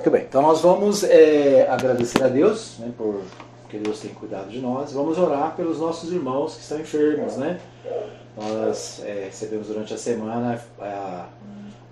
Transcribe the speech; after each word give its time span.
Muito 0.00 0.12
bem, 0.12 0.22
então 0.22 0.40
nós 0.40 0.62
vamos 0.62 1.04
é, 1.04 1.68
agradecer 1.68 2.24
a 2.24 2.28
Deus 2.28 2.78
né, 2.78 2.90
por 2.96 3.20
que 3.68 3.76
Deus 3.76 4.00
tem 4.00 4.14
cuidado 4.14 4.48
de 4.48 4.58
nós. 4.58 4.94
Vamos 4.94 5.18
orar 5.18 5.54
pelos 5.54 5.78
nossos 5.78 6.10
irmãos 6.10 6.54
que 6.54 6.62
estão 6.62 6.80
enfermos, 6.80 7.36
né? 7.36 7.60
Nós 8.34 9.02
é, 9.04 9.26
recebemos 9.26 9.66
durante 9.66 9.92
a 9.92 9.98
semana 9.98 10.58
a, 10.80 11.28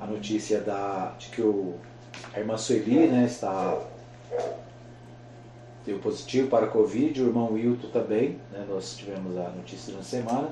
a 0.01 0.07
notícia 0.07 0.59
da, 0.59 1.13
de 1.19 1.29
que 1.29 1.43
o, 1.43 1.75
a 2.33 2.41
irmã 2.41 2.57
Sueli 2.57 3.09
né, 3.09 3.27
está 3.27 3.79
deu 5.85 5.99
positivo 5.99 6.49
para 6.49 6.65
a 6.65 6.69
Covid, 6.71 7.23
o 7.23 7.27
irmão 7.27 7.53
Wilton 7.53 7.89
também, 7.89 8.41
né, 8.51 8.65
nós 8.67 8.97
tivemos 8.97 9.37
a 9.37 9.51
notícia 9.51 9.93
na 9.93 10.03
semana. 10.03 10.49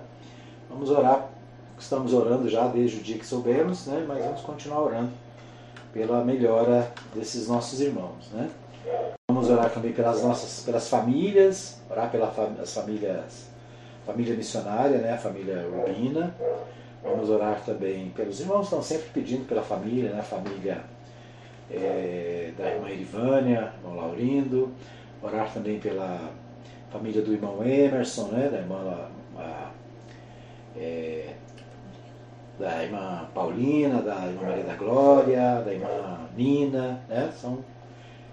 Vamos 0.68 0.90
orar, 0.90 1.30
estamos 1.78 2.12
orando 2.12 2.50
já 2.50 2.68
desde 2.68 2.98
o 2.98 3.02
dia 3.02 3.16
que 3.16 3.24
soubemos, 3.24 3.86
né, 3.86 4.04
mas 4.06 4.22
vamos 4.22 4.42
continuar 4.42 4.82
orando 4.82 5.25
pela 5.96 6.22
melhora 6.22 6.92
desses 7.14 7.48
nossos 7.48 7.80
irmãos. 7.80 8.30
Né? 8.30 8.50
Vamos 9.30 9.48
orar 9.48 9.70
também 9.70 9.92
pelas 9.92 10.22
nossas 10.22 10.62
pelas 10.62 10.88
famílias, 10.90 11.80
orar 11.88 12.10
pelas 12.10 12.74
famílias, 12.74 13.48
família 14.04 14.34
missionária, 14.34 14.98
né? 14.98 15.14
a 15.14 15.18
família 15.18 15.66
Urbina. 15.66 16.34
Vamos 17.02 17.30
orar 17.30 17.62
também 17.64 18.10
pelos 18.10 18.40
irmãos 18.40 18.58
que 18.58 18.64
estão 18.64 18.82
sempre 18.82 19.08
pedindo 19.14 19.46
pela 19.46 19.62
família, 19.62 20.10
né? 20.10 20.20
a 20.20 20.22
família 20.22 20.84
é, 21.70 22.52
da 22.58 22.70
irmã 22.74 22.90
Irivânia, 22.90 23.72
irmão 23.78 23.96
Laurindo. 23.96 24.72
Orar 25.22 25.50
também 25.50 25.80
pela 25.80 26.30
família 26.90 27.22
do 27.22 27.32
irmão 27.32 27.64
Emerson, 27.64 28.28
né? 28.28 28.50
da 28.50 28.58
irmã 28.58 29.08
a, 29.38 29.70
é, 30.76 31.32
da 32.58 32.82
irmã 32.82 33.28
Paulina, 33.34 34.00
da 34.00 34.26
irmã 34.26 34.48
Maria 34.48 34.64
da 34.64 34.74
Glória, 34.74 35.62
da 35.64 35.72
irmã 35.72 36.20
Nina, 36.36 37.00
né? 37.08 37.30
São 37.38 37.58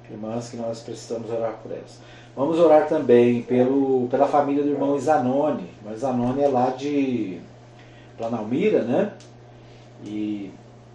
irmãs 0.09 0.49
que 0.49 0.57
nós 0.57 0.81
precisamos 0.81 1.29
orar 1.29 1.53
por 1.61 1.71
elas. 1.71 1.99
Vamos 2.35 2.59
orar 2.59 2.87
também 2.87 3.43
pelo, 3.43 4.07
pela 4.09 4.27
família 4.27 4.63
do 4.63 4.69
irmão 4.69 4.95
Isanone. 4.95 5.63
O 5.63 5.81
irmão 5.81 5.93
Isanone 5.93 6.41
é 6.41 6.47
lá 6.47 6.69
de 6.69 7.39
Planalmira, 8.17 8.83
né? 8.83 9.13
E 10.05 10.51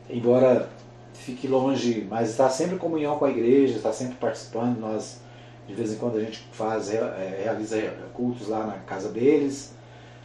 embora 0.08 0.68
fique 1.14 1.46
longe, 1.46 2.06
mas 2.08 2.30
está 2.30 2.48
sempre 2.48 2.76
em 2.76 2.78
comunhão 2.78 3.18
com 3.18 3.24
a 3.24 3.30
igreja, 3.30 3.76
está 3.76 3.92
sempre 3.92 4.16
participando. 4.16 4.78
Nós, 4.78 5.20
de 5.66 5.74
vez 5.74 5.92
em 5.92 5.96
quando, 5.96 6.16
a 6.16 6.20
gente 6.20 6.38
faz, 6.52 6.92
é, 6.92 7.40
realiza 7.44 7.76
cultos 8.14 8.48
lá 8.48 8.66
na 8.66 8.78
casa 8.78 9.10
deles, 9.10 9.74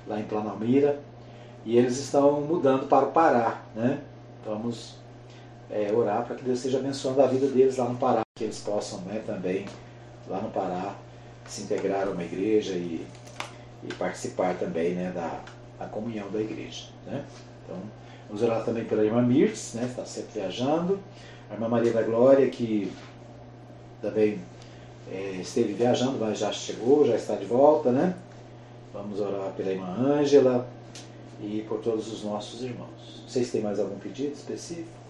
lá 0.08 0.20
em 0.20 0.24
Planalmira 0.24 1.00
e 1.66 1.78
eles 1.78 1.98
estão 1.98 2.42
mudando 2.42 2.88
para 2.88 3.06
o 3.06 3.12
Pará. 3.12 3.62
Né? 3.76 4.00
Vamos 4.46 4.96
é, 5.70 5.92
orar 5.92 6.26
para 6.26 6.36
que 6.36 6.44
Deus 6.44 6.60
esteja 6.60 6.80
abençoando 6.80 7.22
a 7.22 7.28
vida 7.28 7.48
deles 7.48 7.78
lá 7.78 7.90
no 7.90 7.96
Pará, 7.96 8.22
que 8.36 8.44
eles 8.44 8.60
possam 8.60 9.00
né, 9.02 9.22
também, 9.26 9.66
lá 10.28 10.42
no 10.42 10.50
Pará, 10.50 10.96
se 11.48 11.64
integrar 11.64 12.08
a 12.08 12.12
uma 12.12 12.24
igreja 12.24 12.74
e, 12.74 13.06
e 13.84 13.94
participar 13.96 14.56
também 14.56 14.94
né, 14.94 15.12
da, 15.12 15.40
da 15.80 15.86
comunhão 15.88 16.30
da 16.32 16.40
igreja. 16.40 16.86
Né? 17.06 17.24
Então, 17.64 17.78
vamos 18.28 18.44
orar 18.44 18.64
também 18.64 18.86
pela 18.86 19.04
irmã 19.04 19.22
Mirtz, 19.22 19.74
né, 19.74 19.84
que 19.84 19.92
está 19.92 20.06
sempre 20.06 20.42
viajando, 20.42 21.00
a 21.50 21.54
irmã 21.54 21.68
Maria 21.68 21.94
da 21.94 22.02
Glória, 22.02 22.50
que 22.50 22.92
também 24.02 24.40
é, 25.12 25.38
esteve 25.42 25.74
viajando, 25.74 26.18
mas 26.20 26.40
já 26.40 26.52
chegou, 26.52 27.06
já 27.06 27.16
está 27.16 27.36
de 27.36 27.46
volta. 27.46 27.92
Né? 27.92 28.16
Vamos 28.94 29.20
orar 29.20 29.52
pela 29.52 29.72
irmã 29.72 29.96
Ângela, 29.98 30.68
e 31.44 31.66
por 31.68 31.80
todos 31.80 32.12
os 32.12 32.24
nossos 32.24 32.62
irmãos. 32.62 33.24
Vocês 33.28 33.52
têm 33.52 33.62
mais 33.62 33.80
algum 33.80 33.98
pedido 34.00 34.34
específico? 34.34 35.04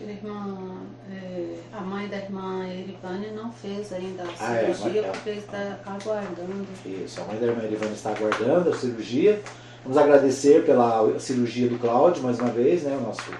Irmã, 0.00 0.82
é, 1.12 1.58
a 1.72 1.80
mãe 1.80 2.08
da 2.08 2.16
irmã 2.16 2.66
Erivânia 2.66 3.30
não 3.32 3.52
fez 3.52 3.92
ainda 3.92 4.24
a 4.24 4.26
ah, 4.26 4.74
cirurgia 4.74 5.02
é, 5.02 5.10
porque 5.10 5.30
está 5.30 5.78
aguardando. 5.84 6.66
Isso, 6.84 7.20
a 7.20 7.24
mãe 7.24 7.38
da 7.38 7.46
irmã 7.46 7.62
Erivânia 7.62 7.94
está 7.94 8.10
aguardando 8.10 8.70
a 8.70 8.74
cirurgia. 8.74 9.40
Vamos 9.82 9.98
agradecer 9.98 10.64
pela 10.64 11.18
cirurgia 11.20 11.68
do 11.68 11.78
Cláudio 11.78 12.22
mais 12.22 12.38
uma 12.40 12.50
vez, 12.50 12.82
né? 12.82 12.96
O 12.96 13.02
nosso, 13.02 13.30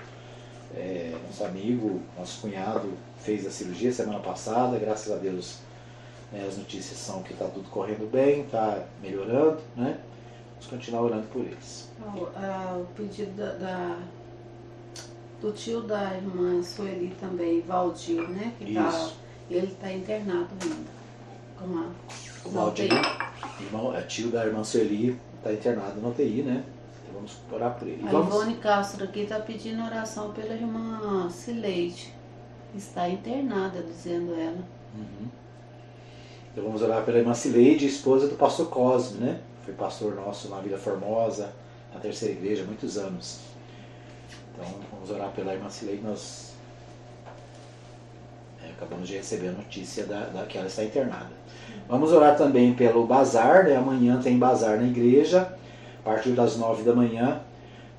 é, 0.76 1.14
nosso 1.26 1.44
amigo, 1.44 2.00
nosso 2.16 2.40
cunhado 2.42 2.92
fez 3.18 3.46
a 3.46 3.50
cirurgia 3.50 3.90
semana 3.90 4.20
passada, 4.20 4.78
graças 4.78 5.10
a 5.12 5.16
Deus 5.16 5.58
né, 6.32 6.44
as 6.48 6.56
notícias 6.56 6.98
são 6.98 7.22
que 7.22 7.32
está 7.32 7.46
tudo 7.46 7.68
correndo 7.70 8.10
bem, 8.10 8.42
está 8.42 8.84
melhorando, 9.02 9.58
né? 9.76 9.98
Vamos 10.56 10.66
continuar 10.68 11.02
orando 11.02 11.26
por 11.28 11.42
eles. 11.42 11.88
O, 12.00 12.26
a, 12.36 12.78
o 12.78 12.86
pedido 12.94 13.30
da, 13.36 13.52
da, 13.52 13.98
do 15.40 15.52
tio 15.52 15.82
da 15.82 16.14
irmã 16.14 16.62
Sueli 16.62 17.14
também, 17.20 17.60
Valdir, 17.60 18.28
né? 18.28 18.52
Que 18.58 18.74
tá, 18.74 19.10
ele 19.50 19.66
está 19.66 19.92
internado 19.92 20.48
ainda. 20.62 20.96
Com 21.58 21.78
a, 21.78 21.86
o 22.44 22.50
Valdir, 22.50 22.90
irmão, 23.60 23.94
é 23.96 24.02
tio 24.02 24.30
da 24.30 24.46
irmã 24.46 24.64
Sueli, 24.64 25.18
está 25.36 25.52
internado 25.52 26.00
na 26.00 26.08
UTI, 26.08 26.42
né? 26.42 26.64
Vamos 27.12 27.36
orar 27.50 27.78
por 27.78 27.88
ele. 27.88 28.06
A 28.06 28.10
vamos... 28.10 28.34
Ivone 28.34 28.56
Castro 28.56 29.04
aqui 29.04 29.20
está 29.20 29.40
pedindo 29.40 29.82
oração 29.82 30.32
pela 30.32 30.54
irmã 30.54 31.28
Cileide. 31.30 32.12
Está 32.74 33.08
internada, 33.08 33.82
dizendo 33.82 34.34
ela. 34.34 34.58
Uhum. 34.94 35.28
Então 36.52 36.64
vamos 36.64 36.82
orar 36.82 37.04
pela 37.04 37.18
irmã 37.18 37.32
Cileide, 37.32 37.86
esposa 37.86 38.28
do 38.28 38.34
pastor 38.34 38.68
Cosme, 38.68 39.18
né? 39.20 39.40
Foi 39.66 39.74
pastor 39.74 40.14
nosso 40.14 40.48
na 40.48 40.60
Vila 40.60 40.78
Formosa, 40.78 41.50
na 41.92 41.98
terceira 41.98 42.34
igreja, 42.34 42.62
muitos 42.62 42.96
anos. 42.96 43.40
Então 44.54 44.64
vamos 44.92 45.10
orar 45.10 45.30
pela 45.32 45.52
irmã 45.52 45.68
Cilei, 45.68 46.00
nós 46.02 46.54
é, 48.62 48.70
acabamos 48.70 49.08
de 49.08 49.16
receber 49.16 49.48
a 49.48 49.52
notícia 49.52 50.06
da, 50.06 50.20
da, 50.26 50.46
que 50.46 50.56
ela 50.56 50.68
está 50.68 50.84
internada. 50.84 51.32
Vamos 51.88 52.12
orar 52.12 52.36
também 52.36 52.74
pelo 52.74 53.04
bazar, 53.06 53.64
né? 53.64 53.74
amanhã 53.74 54.20
tem 54.22 54.38
bazar 54.38 54.78
na 54.78 54.86
igreja, 54.86 55.52
a 55.98 56.02
partir 56.02 56.30
das 56.30 56.56
nove 56.56 56.84
da 56.84 56.94
manhã, 56.94 57.40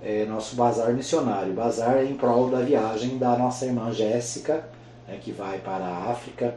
é, 0.01 0.25
nosso 0.25 0.55
bazar 0.55 0.93
missionário. 0.93 1.53
Bazar 1.53 1.97
é 1.97 2.05
em 2.05 2.15
prol 2.15 2.49
da 2.49 2.61
viagem 2.61 3.17
da 3.17 3.37
nossa 3.37 3.65
irmã 3.65 3.91
Jéssica, 3.91 4.63
né, 5.05 5.19
que 5.21 5.33
vai 5.33 5.59
para 5.59 5.83
a 5.83 6.11
África 6.11 6.55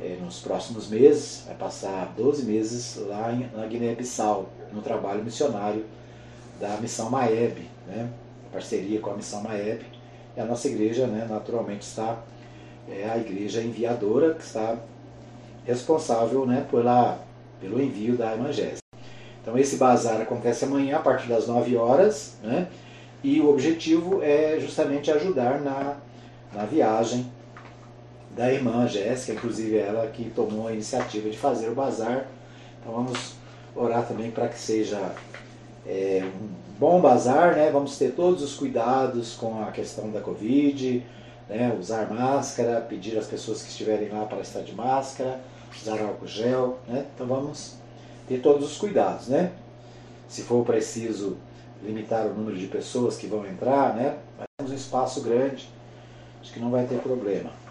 é, 0.00 0.16
nos 0.20 0.40
próximos 0.40 0.88
meses, 0.88 1.44
vai 1.46 1.54
passar 1.54 2.12
12 2.16 2.44
meses 2.44 2.96
lá 3.06 3.32
em, 3.32 3.48
na 3.56 3.66
Guiné-Bissau, 3.66 4.48
no 4.72 4.82
trabalho 4.82 5.24
missionário 5.24 5.84
da 6.60 6.76
missão 6.78 7.10
Maeb, 7.10 7.58
né, 7.86 8.08
parceria 8.52 9.00
com 9.00 9.10
a 9.10 9.14
missão 9.14 9.42
Maeb. 9.42 9.82
E 10.36 10.40
a 10.40 10.44
nossa 10.44 10.68
igreja, 10.68 11.06
né, 11.06 11.26
naturalmente, 11.28 11.82
está 11.82 12.18
é 12.88 13.08
a 13.08 13.16
igreja 13.16 13.62
enviadora 13.62 14.34
que 14.34 14.42
está 14.42 14.76
responsável 15.64 16.44
né, 16.44 16.66
pela, 16.70 17.18
pelo 17.60 17.80
envio 17.80 18.16
da 18.16 18.34
Evangélica. 18.34 18.78
Então 19.40 19.56
esse 19.58 19.76
bazar 19.76 20.20
acontece 20.20 20.64
amanhã 20.64 20.96
a 20.96 21.00
partir 21.00 21.28
das 21.28 21.46
9 21.46 21.76
horas, 21.76 22.36
né, 22.42 22.68
e 23.22 23.40
o 23.40 23.48
objetivo 23.48 24.22
é 24.22 24.58
justamente 24.60 25.10
ajudar 25.10 25.60
na, 25.60 25.96
na 26.52 26.64
viagem 26.66 27.26
da 28.34 28.52
irmã 28.52 28.86
Jéssica, 28.86 29.32
inclusive 29.32 29.76
ela 29.76 30.06
que 30.08 30.30
tomou 30.30 30.68
a 30.68 30.72
iniciativa 30.72 31.30
de 31.30 31.38
fazer 31.38 31.68
o 31.68 31.74
bazar. 31.74 32.26
Então 32.80 32.92
vamos 32.92 33.34
orar 33.74 34.06
também 34.06 34.30
para 34.30 34.48
que 34.48 34.58
seja 34.58 35.14
é, 35.86 36.22
um 36.24 36.48
bom 36.78 37.00
bazar, 37.00 37.54
né? 37.54 37.70
Vamos 37.70 37.96
ter 37.96 38.12
todos 38.12 38.42
os 38.42 38.54
cuidados 38.54 39.34
com 39.34 39.62
a 39.62 39.70
questão 39.70 40.10
da 40.10 40.20
Covid, 40.20 41.04
né? 41.48 41.76
usar 41.78 42.10
máscara, 42.10 42.80
pedir 42.80 43.16
às 43.18 43.26
pessoas 43.26 43.62
que 43.62 43.70
estiverem 43.70 44.08
lá 44.08 44.24
para 44.24 44.40
estar 44.40 44.60
de 44.60 44.74
máscara, 44.74 45.40
usar 45.80 46.00
álcool 46.00 46.26
gel, 46.26 46.78
né? 46.88 47.06
Então 47.14 47.26
vamos 47.26 47.76
ter 48.28 48.38
todos 48.40 48.72
os 48.72 48.78
cuidados, 48.78 49.28
né? 49.28 49.52
Se 50.28 50.42
for 50.42 50.64
preciso 50.64 51.36
limitar 51.82 52.26
o 52.26 52.34
número 52.34 52.56
de 52.56 52.66
pessoas 52.66 53.16
que 53.16 53.26
vão 53.26 53.46
entrar, 53.46 53.94
né? 53.94 54.16
Mas 54.38 54.46
temos 54.56 54.72
um 54.72 54.76
espaço 54.76 55.20
grande, 55.20 55.68
acho 56.40 56.52
que 56.52 56.58
não 56.58 56.70
vai 56.70 56.86
ter 56.86 56.98
problema. 56.98 57.63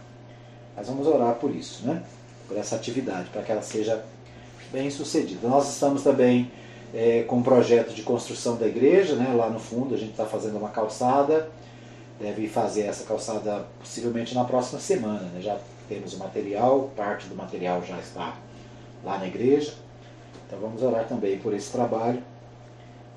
Mas 0.75 0.87
vamos 0.87 1.07
orar 1.07 1.35
por 1.35 1.53
isso, 1.53 1.85
né? 1.85 2.03
Por 2.47 2.57
essa 2.57 2.75
atividade, 2.75 3.29
para 3.29 3.41
que 3.41 3.51
ela 3.51 3.61
seja 3.61 4.03
bem 4.71 4.89
sucedida. 4.89 5.47
Nós 5.47 5.71
estamos 5.71 6.03
também 6.03 6.51
é, 6.93 7.23
com 7.23 7.37
um 7.37 7.43
projeto 7.43 7.93
de 7.93 8.03
construção 8.03 8.57
da 8.57 8.67
igreja, 8.67 9.15
né? 9.15 9.33
Lá 9.33 9.49
no 9.49 9.59
fundo 9.59 9.95
a 9.95 9.97
gente 9.97 10.11
está 10.11 10.25
fazendo 10.25 10.57
uma 10.57 10.69
calçada, 10.69 11.49
deve 12.19 12.47
fazer 12.47 12.81
essa 12.81 13.03
calçada 13.03 13.65
possivelmente 13.79 14.33
na 14.33 14.43
próxima 14.43 14.79
semana, 14.79 15.29
né? 15.33 15.41
Já 15.41 15.57
temos 15.87 16.13
o 16.13 16.17
material, 16.17 16.91
parte 16.95 17.27
do 17.27 17.35
material 17.35 17.83
já 17.83 17.97
está 17.99 18.35
lá 19.03 19.17
na 19.19 19.27
igreja. 19.27 19.73
Então 20.47 20.59
vamos 20.59 20.81
orar 20.81 21.07
também 21.07 21.37
por 21.37 21.53
esse 21.53 21.71
trabalho, 21.71 22.21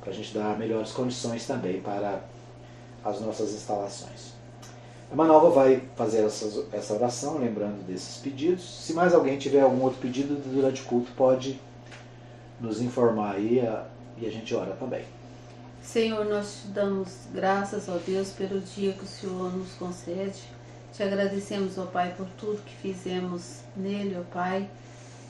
para 0.01 0.11
a 0.11 0.15
gente 0.15 0.33
dar 0.33 0.59
melhores 0.59 0.93
condições 0.93 1.47
também 1.47 1.81
para 1.81 2.21
as 3.05 3.21
nossas 3.21 3.53
instalações. 3.53 4.36
A 5.11 5.15
Manova 5.15 5.51
vai 5.51 5.83
fazer 5.95 6.25
essa, 6.25 6.65
essa 6.73 6.95
oração, 6.95 7.39
lembrando 7.39 7.87
desses 7.87 8.17
pedidos. 8.19 8.85
Se 8.85 8.93
mais 8.93 9.15
alguém 9.15 9.39
tiver 9.39 9.61
algum 9.61 9.83
outro 9.83 10.01
pedido 10.01 10.35
durante 10.53 10.83
o 10.83 10.85
culto, 10.85 11.13
pode 11.13 11.61
nos 12.61 12.81
informar 12.81 13.37
aí 13.37 13.63
e 14.19 14.27
a 14.27 14.31
gente 14.31 14.55
ora 14.55 14.73
também. 14.73 15.05
Senhor, 15.83 16.25
nós 16.25 16.63
te 16.63 16.69
damos 16.69 17.13
graças, 17.33 17.89
ó 17.89 17.97
Deus, 18.05 18.31
pelo 18.31 18.61
dia 18.61 18.93
que 18.93 19.05
o 19.05 19.07
Senhor 19.07 19.57
nos 19.57 19.73
concede. 19.75 20.43
Te 20.93 21.03
agradecemos, 21.03 21.79
ó 21.79 21.87
Pai, 21.87 22.13
por 22.17 22.27
tudo 22.39 22.61
que 22.63 22.75
fizemos 22.75 23.61
nele, 23.77 24.17
ó 24.19 24.23
Pai, 24.35 24.69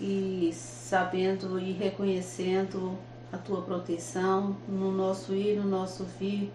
e 0.00 0.50
sabendo 0.54 1.58
e 1.60 1.72
reconhecendo 1.72 2.96
a 3.30 3.36
tua 3.36 3.60
proteção 3.60 4.56
no 4.66 4.90
nosso 4.90 5.34
ir, 5.34 5.56
no 5.56 5.68
nosso 5.68 6.04
vir. 6.18 6.50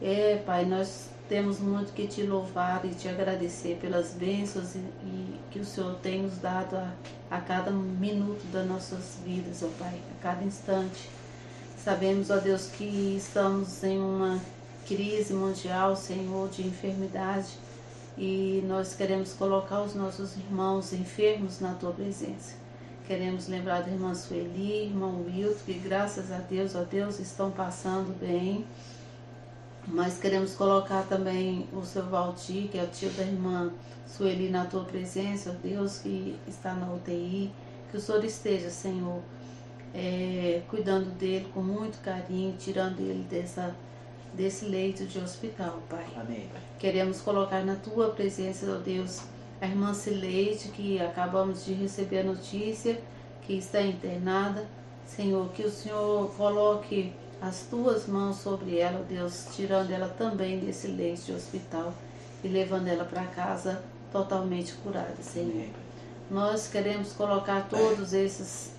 É, 0.00 0.42
Pai, 0.44 0.66
nós 0.66 1.08
temos 1.28 1.58
muito 1.58 1.92
que 1.92 2.06
te 2.06 2.22
louvar 2.22 2.84
e 2.84 2.90
te 2.90 3.08
agradecer 3.08 3.78
pelas 3.80 4.12
bênçãos 4.14 4.74
e, 4.74 4.78
e 4.78 5.40
que 5.50 5.60
o 5.60 5.64
Senhor 5.64 5.94
tem 5.96 6.22
nos 6.22 6.38
dado 6.38 6.76
a, 6.76 6.92
a 7.30 7.40
cada 7.40 7.70
minuto 7.70 8.44
das 8.52 8.66
nossas 8.66 9.18
vidas, 9.24 9.62
ó 9.62 9.68
Pai, 9.78 10.00
a 10.18 10.22
cada 10.22 10.44
instante. 10.44 11.08
Sabemos, 11.76 12.30
ó 12.30 12.36
Deus, 12.36 12.68
que 12.68 13.16
estamos 13.16 13.82
em 13.82 13.98
uma 13.98 14.40
crise 14.86 15.32
mundial, 15.32 15.96
Senhor, 15.96 16.48
de 16.48 16.66
enfermidade 16.66 17.58
e 18.16 18.62
nós 18.66 18.94
queremos 18.94 19.32
colocar 19.32 19.82
os 19.82 19.94
nossos 19.94 20.36
irmãos 20.36 20.92
enfermos 20.92 21.60
na 21.60 21.74
tua 21.74 21.92
presença. 21.92 22.54
Queremos 23.06 23.48
lembrar 23.48 23.82
da 23.82 23.90
irmã 23.90 24.14
Sueli, 24.14 24.84
irmão 24.86 25.24
Wilton, 25.26 25.64
que 25.64 25.74
graças 25.74 26.30
a 26.30 26.38
Deus, 26.38 26.74
ó 26.74 26.82
Deus, 26.82 27.18
estão 27.18 27.50
passando 27.50 28.16
bem. 28.18 28.64
Mas 29.86 30.18
queremos 30.18 30.54
colocar 30.54 31.02
também 31.02 31.68
o 31.72 31.84
seu 31.84 32.04
Valdir, 32.04 32.68
que 32.68 32.78
é 32.78 32.84
o 32.84 32.86
tio 32.86 33.10
da 33.10 33.24
irmã 33.24 33.72
Sueli, 34.06 34.48
na 34.48 34.64
tua 34.64 34.84
presença, 34.84 35.50
ó 35.50 35.66
Deus, 35.66 35.98
que 35.98 36.38
está 36.46 36.74
na 36.74 36.92
UTI. 36.92 37.52
Que 37.90 37.96
o 37.96 38.00
Senhor 38.00 38.24
esteja, 38.24 38.70
Senhor, 38.70 39.20
é, 39.94 40.62
cuidando 40.68 41.10
dele 41.18 41.48
com 41.52 41.62
muito 41.62 42.00
carinho, 42.02 42.56
tirando 42.58 43.00
ele 43.00 43.26
dessa 43.28 43.74
desse 44.34 44.64
leito 44.64 45.04
de 45.04 45.18
hospital, 45.18 45.82
Pai. 45.88 46.06
Amém. 46.16 46.48
Queremos 46.78 47.20
colocar 47.20 47.64
na 47.64 47.76
tua 47.76 48.10
presença, 48.10 48.66
ó 48.72 48.78
Deus, 48.78 49.22
a 49.60 49.66
irmã 49.66 49.92
Cileide, 49.94 50.68
que 50.68 51.00
acabamos 51.00 51.64
de 51.64 51.74
receber 51.74 52.20
a 52.20 52.24
notícia 52.24 52.98
que 53.42 53.54
está 53.54 53.82
internada. 53.82 54.66
Senhor, 55.06 55.50
que 55.50 55.62
o 55.62 55.70
Senhor 55.70 56.30
coloque 56.34 57.12
as 57.42 57.62
tuas 57.68 58.06
mãos 58.06 58.36
sobre 58.36 58.78
ela, 58.78 59.00
ó 59.00 59.02
Deus, 59.02 59.48
tirando 59.52 59.90
ela 59.90 60.08
também 60.08 60.60
desse 60.60 60.86
leito 60.86 61.22
de 61.22 61.32
hospital 61.32 61.92
e 62.44 62.46
levando 62.46 62.86
ela 62.86 63.04
para 63.04 63.24
casa 63.24 63.82
totalmente 64.12 64.72
curada, 64.74 65.20
Senhor. 65.20 65.66
Nós 66.30 66.68
queremos 66.68 67.12
colocar 67.12 67.68
todos 67.68 68.12
esses 68.12 68.70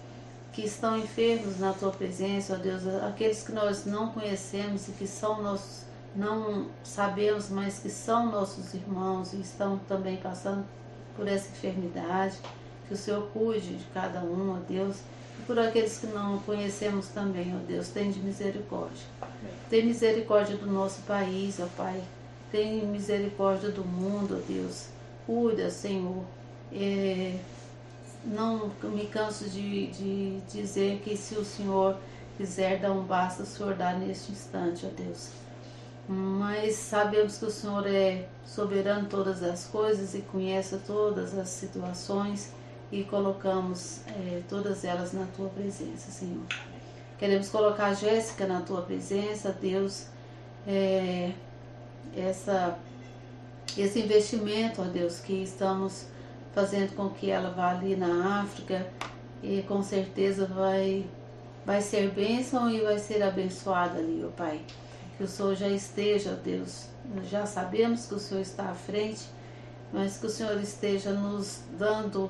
que 0.54 0.62
estão 0.62 0.98
enfermos 0.98 1.60
na 1.60 1.74
tua 1.74 1.92
presença, 1.92 2.54
ó 2.54 2.57
Deus, 2.57 2.88
aqueles 3.04 3.44
que 3.44 3.51
nós 3.51 3.86
não 3.86 4.12
conhecemos 4.12 4.88
e 4.88 4.92
que 4.94 5.07
são 5.07 5.44
nossos, 5.44 5.81
não 6.15 6.68
sabemos, 6.86 7.50
mas 7.50 7.80
que 7.80 7.89
são 7.89 8.31
nossos 8.31 8.74
irmãos 8.74 9.33
e 9.33 9.42
estão 9.42 9.77
também 9.89 10.18
passando 10.18 10.63
por 11.18 11.27
essa 11.27 11.50
enfermidade. 11.50 12.38
Que 12.88 12.94
o 12.94 12.98
Senhor 12.98 13.27
cuide 13.33 13.75
de 13.75 13.86
cada 13.94 14.21
um, 14.21 14.54
ó 14.54 14.57
Deus, 14.69 14.98
por 15.45 15.59
aqueles 15.59 15.99
que 15.99 16.07
não 16.07 16.39
conhecemos 16.39 17.07
também, 17.07 17.55
ó 17.55 17.59
Deus, 17.67 17.89
tem 17.89 18.11
de 18.11 18.19
misericórdia. 18.19 19.05
Tem 19.69 19.85
misericórdia 19.85 20.57
do 20.57 20.67
nosso 20.67 21.01
país, 21.01 21.59
ó 21.59 21.67
Pai. 21.77 22.01
Tem 22.51 22.85
misericórdia 22.85 23.69
do 23.69 23.83
mundo, 23.83 24.37
ó 24.41 24.51
Deus. 24.51 24.87
Cuida, 25.25 25.69
Senhor. 25.69 26.23
É, 26.71 27.37
não 28.25 28.71
me 28.83 29.07
canso 29.07 29.49
de, 29.49 29.87
de 29.87 30.39
dizer 30.51 31.01
que 31.03 31.15
se 31.17 31.35
o 31.35 31.45
Senhor 31.45 31.97
quiser 32.37 32.79
dar 32.79 32.91
um 32.91 33.03
basta, 33.03 33.43
o 33.43 33.45
Senhor 33.45 33.73
dá 33.75 33.93
neste 33.93 34.31
instante, 34.31 34.85
ó 34.85 34.89
Deus. 34.89 35.29
Mas 36.07 36.75
sabemos 36.75 37.37
que 37.37 37.45
o 37.45 37.51
Senhor 37.51 37.87
é 37.87 38.27
soberano 38.45 39.05
em 39.05 39.09
todas 39.09 39.41
as 39.41 39.65
coisas 39.67 40.13
e 40.13 40.21
conhece 40.21 40.77
todas 40.85 41.37
as 41.37 41.49
situações 41.49 42.51
e 42.93 43.03
colocamos 43.05 44.01
é, 44.07 44.43
todas 44.47 44.85
elas 44.85 45.13
na 45.13 45.25
tua 45.35 45.49
presença, 45.49 46.11
Senhor. 46.11 46.45
Queremos 47.17 47.49
colocar 47.49 47.87
a 47.87 47.93
Jéssica 47.95 48.45
na 48.45 48.61
tua 48.61 48.83
presença, 48.83 49.51
Deus, 49.51 50.05
é, 50.67 51.31
essa, 52.15 52.77
esse 53.75 53.99
investimento, 53.99 54.83
ó 54.83 54.85
Deus, 54.85 55.19
que 55.19 55.41
estamos 55.41 56.05
fazendo 56.53 56.95
com 56.95 57.09
que 57.09 57.31
ela 57.31 57.49
vá 57.49 57.71
ali 57.71 57.95
na 57.95 58.41
África 58.41 58.85
e 59.41 59.63
com 59.63 59.81
certeza 59.81 60.45
vai, 60.45 61.03
vai 61.65 61.81
ser 61.81 62.11
bênção 62.11 62.69
e 62.69 62.79
vai 62.81 62.99
ser 62.99 63.23
abençoada 63.23 63.97
ali, 63.97 64.23
ó 64.23 64.29
Pai. 64.29 64.61
Que 65.17 65.23
o 65.23 65.27
Senhor 65.27 65.55
já 65.55 65.67
esteja, 65.67 66.33
Deus, 66.33 66.85
já 67.27 67.47
sabemos 67.47 68.05
que 68.05 68.13
o 68.13 68.19
Senhor 68.19 68.41
está 68.41 68.69
à 68.69 68.75
frente, 68.75 69.23
mas 69.91 70.17
que 70.17 70.27
o 70.27 70.29
Senhor 70.29 70.61
esteja 70.61 71.11
nos 71.11 71.61
dando 71.75 72.29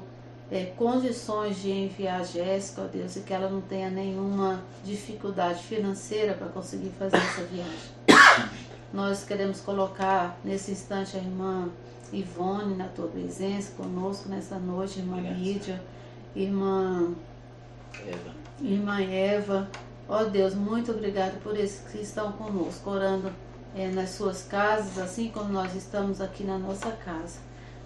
é, 0.53 0.65
condições 0.77 1.59
de 1.63 1.71
enviar 1.71 2.23
Jéssica, 2.23 2.83
ó 2.83 2.85
Deus, 2.85 3.15
e 3.15 3.21
que 3.21 3.33
ela 3.33 3.49
não 3.49 3.59
tenha 3.59 3.89
nenhuma 3.89 4.63
dificuldade 4.85 5.63
financeira 5.63 6.35
para 6.35 6.47
conseguir 6.47 6.91
fazer 6.91 7.17
essa 7.17 7.41
viagem. 7.45 7.89
Nós 8.93 9.23
queremos 9.23 9.59
colocar 9.61 10.37
nesse 10.45 10.71
instante 10.71 11.17
a 11.17 11.19
irmã 11.19 11.69
Ivone, 12.11 12.75
na 12.75 12.87
tua 12.87 13.07
presença 13.07 13.71
conosco 13.75 14.29
nessa 14.29 14.59
noite, 14.59 14.99
irmã 14.99 15.19
Lídia, 15.19 15.81
irmã 16.35 17.15
Eva. 18.05 18.35
Irmã 18.61 19.01
Eva. 19.01 19.67
Ó 20.07 20.21
oh 20.21 20.25
Deus, 20.25 20.53
muito 20.53 20.91
obrigado 20.91 21.41
por 21.41 21.57
esses 21.57 21.91
que 21.91 21.97
estão 21.97 22.31
conosco, 22.33 22.91
orando 22.91 23.31
é, 23.75 23.87
nas 23.87 24.11
suas 24.11 24.43
casas, 24.43 24.99
assim 24.99 25.29
como 25.29 25.51
nós 25.51 25.73
estamos 25.73 26.21
aqui 26.21 26.43
na 26.43 26.59
nossa 26.59 26.91
casa. 26.91 27.39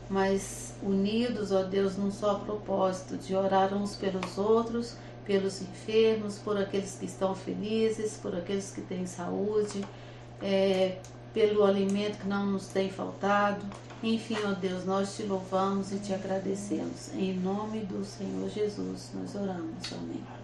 Mas 0.09 0.74
unidos, 0.81 1.51
ó 1.51 1.63
Deus, 1.63 1.98
num 1.98 2.12
só 2.12 2.36
propósito, 2.36 3.18
de 3.18 3.36
orar 3.36 3.74
uns 3.74 3.95
pelos 3.95 4.38
outros, 4.38 4.95
pelos 5.25 5.62
enfermos, 5.62 6.38
por 6.38 6.57
aqueles 6.57 6.95
que 6.95 7.06
estão 7.06 7.36
felizes, 7.36 8.18
por 8.18 8.33
aqueles 8.33 8.71
que 8.71 8.81
têm 8.81 9.06
saúde, 9.06 9.83
é, 10.42 10.98
pelo 11.33 11.65
alimento 11.65 12.19
que 12.19 12.27
não 12.27 12.45
nos 12.45 12.68
tem 12.68 12.89
faltado. 12.89 13.65
Enfim, 14.01 14.38
ó 14.45 14.54
Deus, 14.54 14.86
nós 14.86 15.15
te 15.15 15.24
louvamos 15.24 15.92
e 15.92 16.00
te 16.00 16.13
agradecemos. 16.13 17.13
Em 17.13 17.33
nome 17.33 17.80
do 17.81 18.06
Senhor 18.06 18.50
Jesus, 18.50 19.12
nós 19.13 19.36
oramos. 19.36 19.92
Amém. 19.92 20.38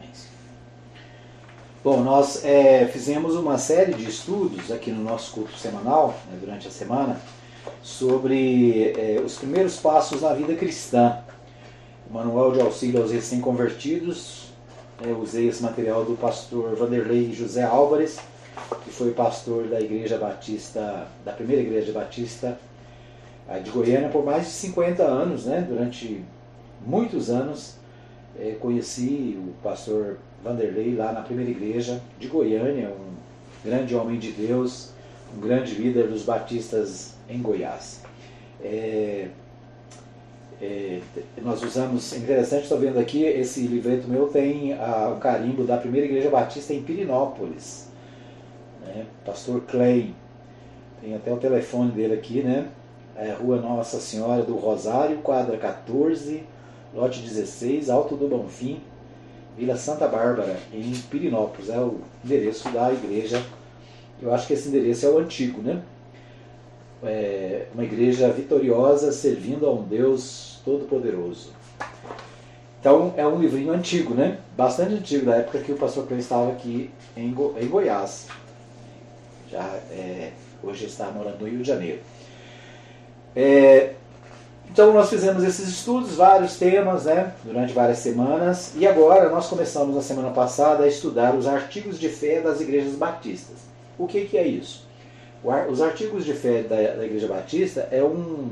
Bom, 1.83 2.01
nós 2.01 2.45
é, 2.45 2.87
fizemos 2.87 3.35
uma 3.35 3.57
série 3.57 3.93
de 3.93 4.09
estudos 4.09 4.71
aqui 4.71 4.89
no 4.89 5.03
nosso 5.03 5.33
culto 5.33 5.57
semanal, 5.57 6.17
né, 6.31 6.37
durante 6.39 6.65
a 6.65 6.71
semana, 6.71 7.19
sobre 7.81 8.93
é, 8.97 9.21
os 9.23 9.37
primeiros 9.37 9.77
passos 9.77 10.21
na 10.21 10.33
vida 10.33 10.55
cristã. 10.55 11.19
Manual 12.09 12.51
de 12.51 12.61
auxílio 12.61 13.01
aos 13.01 13.11
recém-convertidos. 13.11 14.51
É, 15.05 15.11
usei 15.11 15.47
esse 15.47 15.61
material 15.61 16.05
do 16.05 16.15
pastor 16.15 16.75
Vanderlei 16.75 17.33
José 17.33 17.63
Álvares, 17.63 18.19
que 18.83 18.91
foi 18.91 19.11
pastor 19.11 19.67
da 19.67 19.81
Igreja 19.81 20.17
Batista, 20.17 21.07
da 21.25 21.31
primeira 21.31 21.61
Igreja 21.61 21.91
Batista 21.91 22.57
de 23.63 23.69
Goiânia 23.69 24.09
por 24.09 24.25
mais 24.25 24.45
de 24.45 24.51
50 24.51 25.03
anos, 25.03 25.45
né? 25.45 25.65
durante 25.67 26.23
muitos 26.85 27.29
anos. 27.29 27.75
É, 28.39 28.55
conheci 28.59 29.37
o 29.37 29.53
pastor 29.61 30.17
Vanderlei 30.43 30.95
lá 30.95 31.11
na 31.11 31.21
primeira 31.21 31.51
igreja 31.51 32.01
de 32.19 32.27
Goiânia, 32.27 32.89
um 32.89 33.69
grande 33.69 33.95
homem 33.95 34.17
de 34.17 34.31
Deus, 34.31 34.89
um 35.37 35.39
grande 35.39 35.75
líder 35.75 36.07
dos 36.07 36.23
batistas 36.23 37.13
em 37.33 37.41
Goiás. 37.41 38.01
É, 38.61 39.27
é, 40.61 40.99
nós 41.41 41.61
usamos, 41.63 42.13
é 42.13 42.17
interessante, 42.17 42.63
estou 42.63 42.79
vendo 42.79 42.99
aqui, 42.99 43.23
esse 43.23 43.61
livreto 43.61 44.07
meu 44.07 44.27
tem 44.27 44.73
o 44.73 45.17
carimbo 45.17 45.63
da 45.63 45.77
primeira 45.77 46.07
igreja 46.07 46.29
batista 46.29 46.73
em 46.73 46.81
Pirinópolis, 46.81 47.89
né? 48.85 49.05
pastor 49.25 49.61
Clay, 49.61 50.13
tem 51.01 51.15
até 51.15 51.33
o 51.33 51.37
telefone 51.37 51.91
dele 51.91 52.13
aqui, 52.13 52.41
né? 52.41 52.69
é, 53.15 53.31
Rua 53.31 53.57
Nossa 53.57 53.99
Senhora 53.99 54.43
do 54.43 54.55
Rosário, 54.55 55.17
quadra 55.17 55.57
14, 55.57 56.43
lote 56.93 57.21
16, 57.21 57.89
Alto 57.89 58.15
do 58.15 58.27
Bonfim, 58.27 58.81
Vila 59.57 59.75
Santa 59.75 60.07
Bárbara, 60.07 60.57
em 60.73 60.91
Pirinópolis. 61.09 61.69
É 61.69 61.77
o 61.77 61.99
endereço 62.23 62.69
da 62.69 62.91
igreja. 62.91 63.43
Eu 64.21 64.33
acho 64.33 64.47
que 64.47 64.53
esse 64.53 64.69
endereço 64.69 65.05
é 65.05 65.09
o 65.09 65.19
antigo, 65.19 65.61
né? 65.61 65.81
É 67.03 67.67
uma 67.73 67.83
igreja 67.83 68.29
vitoriosa 68.29 69.11
servindo 69.11 69.65
a 69.65 69.71
um 69.71 69.83
Deus 69.83 70.59
Todo-Poderoso. 70.63 71.51
Então 72.79 73.13
é 73.15 73.25
um 73.25 73.39
livrinho 73.39 73.73
antigo, 73.73 74.13
né? 74.13 74.39
Bastante 74.57 74.93
antigo, 74.93 75.25
da 75.25 75.37
época 75.37 75.59
que 75.59 75.71
o 75.71 75.77
pastor 75.77 76.05
Cleide 76.05 76.23
estava 76.23 76.51
aqui 76.51 76.89
em, 77.15 77.33
Go 77.33 77.55
em 77.59 77.67
Goiás. 77.67 78.27
Já 79.49 79.63
é, 79.91 80.31
hoje 80.61 80.85
está 80.85 81.05
morando 81.11 81.39
no 81.39 81.47
Rio 81.47 81.59
de 81.59 81.67
Janeiro. 81.67 81.99
É, 83.35 83.93
então 84.69 84.91
nós 84.91 85.09
fizemos 85.09 85.43
esses 85.43 85.69
estudos, 85.69 86.15
vários 86.15 86.57
temas, 86.57 87.05
né, 87.05 87.33
durante 87.43 87.73
várias 87.73 87.99
semanas, 87.99 88.73
e 88.75 88.87
agora 88.87 89.29
nós 89.29 89.47
começamos 89.47 89.95
na 89.95 90.01
semana 90.01 90.31
passada 90.31 90.83
a 90.83 90.87
estudar 90.87 91.35
os 91.35 91.47
artigos 91.47 91.99
de 91.99 92.09
fé 92.09 92.41
das 92.41 92.59
igrejas 92.59 92.95
batistas. 92.95 93.57
O 93.99 94.07
que, 94.07 94.25
que 94.25 94.37
é 94.37 94.47
isso? 94.47 94.82
Os 95.69 95.81
artigos 95.81 96.23
de 96.23 96.33
fé 96.33 96.63
da, 96.63 96.75
da 96.75 97.05
Igreja 97.05 97.27
Batista 97.27 97.87
é 97.91 98.01
um, 98.01 98.51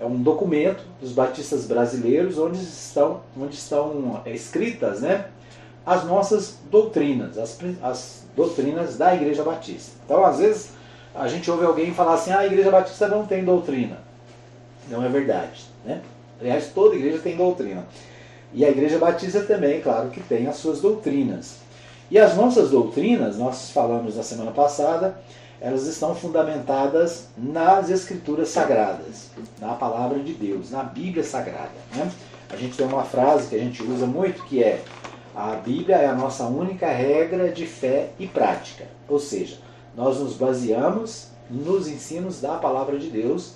é 0.00 0.04
um 0.04 0.20
documento 0.22 0.84
dos 1.00 1.12
batistas 1.12 1.66
brasileiros 1.66 2.36
onde 2.36 2.58
estão, 2.58 3.20
onde 3.38 3.54
estão 3.54 4.20
é, 4.24 4.32
escritas 4.32 5.00
né, 5.00 5.26
as 5.86 6.04
nossas 6.04 6.58
doutrinas, 6.70 7.38
as, 7.38 7.58
as 7.82 8.24
doutrinas 8.34 8.96
da 8.96 9.14
Igreja 9.14 9.44
Batista. 9.44 9.92
Então, 10.04 10.24
às 10.24 10.38
vezes, 10.38 10.70
a 11.14 11.28
gente 11.28 11.48
ouve 11.50 11.64
alguém 11.64 11.94
falar 11.94 12.14
assim: 12.14 12.32
ah, 12.32 12.40
a 12.40 12.46
Igreja 12.46 12.70
Batista 12.70 13.06
não 13.06 13.24
tem 13.24 13.44
doutrina. 13.44 13.98
Não 14.88 15.04
é 15.04 15.08
verdade. 15.08 15.64
Né? 15.84 16.02
Aliás, 16.40 16.70
toda 16.74 16.96
igreja 16.96 17.18
tem 17.18 17.36
doutrina. 17.36 17.86
E 18.52 18.64
a 18.64 18.70
Igreja 18.70 18.98
Batista 18.98 19.40
também, 19.40 19.80
claro, 19.80 20.10
que 20.10 20.20
tem 20.20 20.46
as 20.46 20.56
suas 20.56 20.80
doutrinas. 20.80 21.56
E 22.10 22.18
as 22.18 22.36
nossas 22.36 22.70
doutrinas, 22.70 23.38
nós 23.38 23.70
falamos 23.70 24.16
na 24.16 24.22
semana 24.22 24.50
passada, 24.50 25.16
elas 25.64 25.86
estão 25.86 26.14
fundamentadas 26.14 27.28
nas 27.38 27.88
Escrituras 27.88 28.50
Sagradas, 28.50 29.30
na 29.58 29.72
palavra 29.72 30.18
de 30.18 30.34
Deus, 30.34 30.70
na 30.70 30.82
Bíblia 30.82 31.24
Sagrada. 31.24 31.72
Né? 31.94 32.12
A 32.50 32.56
gente 32.56 32.76
tem 32.76 32.86
uma 32.86 33.02
frase 33.02 33.48
que 33.48 33.56
a 33.56 33.58
gente 33.58 33.82
usa 33.82 34.04
muito 34.04 34.44
que 34.44 34.62
é: 34.62 34.82
a 35.34 35.54
Bíblia 35.54 35.96
é 35.96 36.06
a 36.06 36.12
nossa 36.12 36.44
única 36.44 36.86
regra 36.88 37.50
de 37.50 37.66
fé 37.66 38.10
e 38.18 38.26
prática. 38.26 38.84
Ou 39.08 39.18
seja, 39.18 39.56
nós 39.96 40.20
nos 40.20 40.34
baseamos 40.34 41.28
nos 41.48 41.88
ensinos 41.88 42.42
da 42.42 42.58
palavra 42.58 42.98
de 42.98 43.08
Deus. 43.08 43.54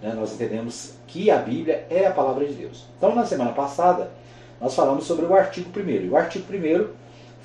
Né? 0.00 0.14
Nós 0.14 0.32
entendemos 0.32 0.94
que 1.06 1.30
a 1.30 1.36
Bíblia 1.36 1.86
é 1.90 2.06
a 2.06 2.10
palavra 2.10 2.46
de 2.46 2.54
Deus. 2.54 2.86
Então, 2.96 3.14
na 3.14 3.26
semana 3.26 3.52
passada, 3.52 4.10
nós 4.58 4.74
falamos 4.74 5.04
sobre 5.04 5.26
o 5.26 5.34
artigo 5.34 5.68
1. 5.78 6.10
O 6.10 6.16
artigo 6.16 6.50
1 6.50 6.88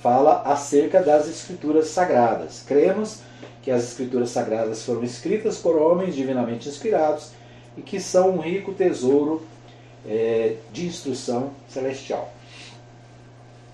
fala 0.02 0.42
acerca 0.46 1.02
das 1.02 1.28
Escrituras 1.28 1.88
Sagradas. 1.88 2.64
Cremos 2.66 3.20
que 3.66 3.72
as 3.72 3.84
Escrituras 3.84 4.30
Sagradas 4.30 4.84
foram 4.84 5.04
escritas 5.04 5.58
por 5.58 5.76
homens 5.76 6.16
divinamente 6.16 6.70
inspirados 6.70 7.32
e 7.76 7.82
que 7.82 8.00
são 8.00 8.36
um 8.36 8.40
rico 8.40 8.72
tesouro 8.74 9.44
é, 10.08 10.58
de 10.72 10.86
instrução 10.86 11.50
celestial. 11.68 12.32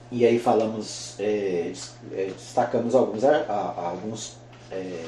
E 0.09 0.25
aí 0.25 0.39
falamos, 0.39 1.19
é, 1.19 1.73
é 2.13 2.31
destacamos 2.33 2.95
alguns, 2.95 3.21
alguns 3.25 4.37
é, 4.71 5.05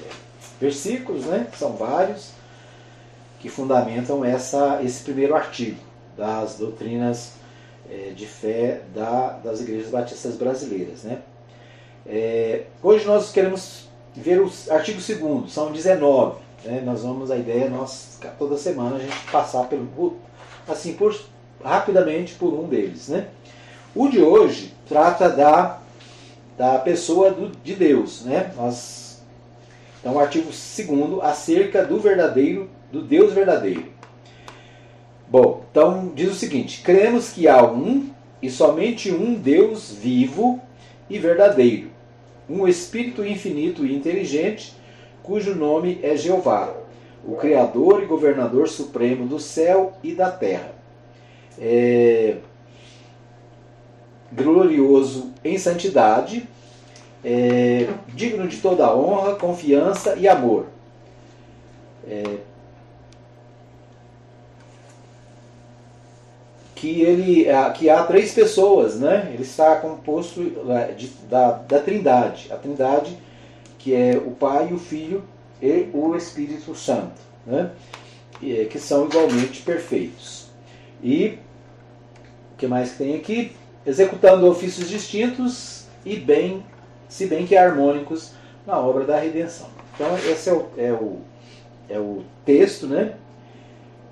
versículos, 0.59 1.27
né? 1.27 1.47
São 1.57 1.77
vários 1.77 2.31
que 3.39 3.47
fundamentam 3.47 4.23
essa, 4.25 4.81
esse 4.83 5.01
primeiro 5.01 5.33
artigo 5.33 5.79
das 6.17 6.57
doutrinas 6.57 7.35
é, 7.89 8.11
de 8.13 8.25
fé 8.25 8.81
da, 8.93 9.29
das 9.41 9.61
igrejas 9.61 9.89
batistas 9.89 10.35
brasileiras. 10.35 11.03
Né? 11.03 11.21
É, 12.05 12.63
hoje 12.81 13.05
nós 13.05 13.31
queremos 13.31 13.92
ver 14.15 14.41
o 14.41 14.51
artigo 14.69 14.99
2 14.99 15.51
são 15.51 15.71
19. 15.71 16.37
Né? 16.65 16.81
Nós 16.85 17.03
vamos, 17.03 17.31
a 17.31 17.37
ideia 17.37 17.65
é 17.65 17.69
nós, 17.69 18.19
toda 18.37 18.57
semana, 18.57 18.95
a 18.95 18.99
gente 18.99 19.15
passar 19.31 19.65
pelo, 19.65 20.17
assim, 20.67 20.93
por, 20.93 21.15
rapidamente 21.63 22.35
por 22.35 22.53
um 22.53 22.67
deles. 22.67 23.09
Né? 23.09 23.27
O 23.95 24.07
de 24.07 24.21
hoje 24.21 24.73
trata 24.87 25.29
da, 25.29 25.79
da 26.57 26.79
pessoa 26.79 27.31
do, 27.31 27.51
de 27.63 27.75
Deus. 27.75 28.23
Né? 28.23 28.51
Nós, 28.55 29.21
então, 29.99 30.15
o 30.15 30.19
artigo 30.19 30.45
2 30.45 31.21
acerca 31.21 31.85
do 31.85 31.99
verdadeiro, 31.99 32.69
do 32.91 33.01
Deus 33.01 33.33
verdadeiro. 33.33 33.91
Bom, 35.33 35.65
então 35.71 36.11
diz 36.13 36.31
o 36.31 36.35
seguinte: 36.35 36.81
cremos 36.83 37.31
que 37.31 37.47
há 37.47 37.63
um 37.63 38.09
e 38.39 38.51
somente 38.51 39.11
um 39.11 39.33
Deus 39.33 39.91
vivo 39.91 40.61
e 41.09 41.17
verdadeiro, 41.17 41.89
um 42.49 42.67
Espírito 42.67 43.25
infinito 43.25 43.85
e 43.85 43.95
inteligente, 43.95 44.73
cujo 45.21 45.55
nome 45.55 45.99
é 46.03 46.15
Jeová, 46.15 46.73
o 47.25 47.35
Criador 47.35 48.03
e 48.03 48.05
Governador 48.05 48.67
Supremo 48.67 49.25
do 49.25 49.39
céu 49.39 49.93
e 50.03 50.13
da 50.13 50.29
terra. 50.29 50.71
É, 51.59 52.37
glorioso 54.31 55.31
em 55.43 55.57
santidade, 55.57 56.47
é, 57.23 57.87
digno 58.09 58.47
de 58.47 58.57
toda 58.57 58.93
honra, 58.95 59.35
confiança 59.35 60.15
e 60.15 60.27
amor. 60.27 60.65
É, 62.07 62.23
que 66.83 66.99
ele 66.99 67.47
é, 67.47 67.69
que 67.69 67.89
há 67.89 68.03
três 68.03 68.33
pessoas, 68.33 68.99
né? 68.99 69.31
Ele 69.33 69.43
está 69.43 69.77
composto 69.77 70.41
é, 70.69 70.91
de, 70.91 71.07
da, 71.29 71.51
da 71.51 71.79
Trindade, 71.79 72.51
a 72.51 72.57
Trindade 72.57 73.17
que 73.79 73.95
é 73.95 74.17
o 74.17 74.31
Pai, 74.31 74.73
o 74.73 74.77
Filho 74.77 75.23
e 75.61 75.87
o 75.93 76.13
Espírito 76.13 76.75
Santo, 76.75 77.21
né? 77.47 77.71
É, 78.43 78.65
que 78.65 78.77
são 78.79 79.05
igualmente 79.05 79.61
perfeitos. 79.61 80.47
E 81.01 81.39
o 82.53 82.57
que 82.57 82.67
mais 82.67 82.97
tem 82.97 83.15
aqui? 83.15 83.55
Executando 83.85 84.45
ofícios 84.45 84.89
distintos 84.89 85.85
e 86.05 86.17
bem, 86.17 86.65
se 87.07 87.27
bem 87.27 87.47
que 87.47 87.55
harmônicos 87.55 88.33
na 88.67 88.77
obra 88.77 89.05
da 89.05 89.17
redenção. 89.17 89.69
Então 89.95 90.17
esse 90.17 90.49
é 90.49 90.53
o, 90.53 90.67
é 90.77 90.91
o, 90.91 91.17
é 91.87 91.97
o 91.97 92.23
texto, 92.45 92.87
né? 92.87 93.13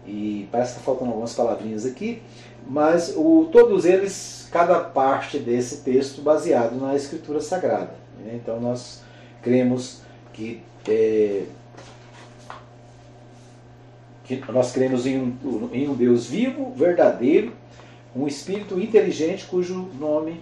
E 0.08 0.48
parece 0.50 0.72
que 0.72 0.80
está 0.80 0.86
faltando 0.86 1.12
algumas 1.12 1.34
palavrinhas 1.34 1.86
aqui, 1.86 2.22
mas 2.68 3.14
o, 3.16 3.50
todos 3.52 3.86
eles, 3.86 4.48
cada 4.52 4.80
parte 4.80 5.38
desse 5.40 5.78
texto 5.78 6.22
baseado 6.22 6.76
na 6.80 6.96
Escritura 6.96 7.42
Sagrada. 7.42 7.94
Né? 8.20 8.40
Então 8.42 8.60
nós 8.60 9.02
cremos 9.42 10.02
que, 10.34 10.62
é, 10.88 11.44
que 14.24 14.44
nós 14.52 14.72
cremos 14.72 15.06
em 15.06 15.20
um, 15.20 15.70
em 15.74 15.90
um 15.90 15.96
Deus 15.96 16.28
vivo, 16.28 16.72
verdadeiro, 16.76 17.54
um 18.16 18.28
Espírito 18.28 18.80
inteligente 18.80 19.46
cujo 19.46 19.90
nome 20.00 20.42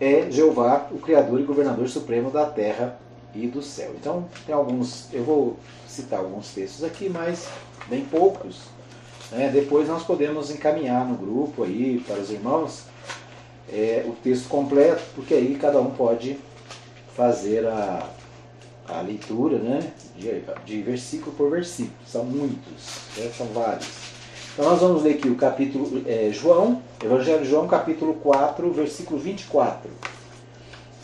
é 0.00 0.30
Jeová, 0.30 0.88
o 0.90 0.98
Criador 0.98 1.40
e 1.40 1.44
Governador 1.44 1.88
Supremo 1.88 2.30
da 2.30 2.46
terra 2.46 2.98
e 3.34 3.46
do 3.46 3.62
céu. 3.62 3.92
Então 3.98 4.28
tem 4.46 4.54
alguns, 4.54 5.12
eu 5.12 5.22
vou 5.22 5.56
citar 5.86 6.20
alguns 6.20 6.52
textos 6.52 6.82
aqui, 6.82 7.08
mas 7.08 7.48
bem 7.88 8.04
poucos. 8.04 8.62
Né? 9.30 9.50
Depois 9.52 9.88
nós 9.88 10.02
podemos 10.02 10.50
encaminhar 10.50 11.06
no 11.06 11.16
grupo 11.16 11.62
aí 11.62 12.02
para 12.06 12.18
os 12.18 12.30
irmãos 12.30 12.84
é, 13.72 14.04
o 14.06 14.12
texto 14.12 14.48
completo, 14.48 15.02
porque 15.14 15.34
aí 15.34 15.56
cada 15.56 15.80
um 15.80 15.90
pode 15.90 16.38
fazer 17.14 17.66
a, 17.66 18.08
a 18.88 19.00
leitura 19.00 19.58
né? 19.58 19.92
de, 20.16 20.42
de 20.64 20.82
versículo 20.82 21.32
por 21.36 21.50
versículo. 21.50 21.94
São 22.06 22.24
muitos, 22.24 23.00
né? 23.16 23.30
são 23.36 23.46
vários. 23.48 23.88
Então 24.52 24.64
nós 24.68 24.80
vamos 24.80 25.02
ler 25.04 25.14
aqui 25.14 25.28
o 25.28 25.36
capítulo 25.36 26.02
é, 26.06 26.30
João, 26.32 26.82
Evangelho 27.02 27.42
de 27.42 27.48
João, 27.48 27.68
capítulo 27.68 28.14
4, 28.14 28.72
versículo 28.72 29.18
24. 29.18 29.90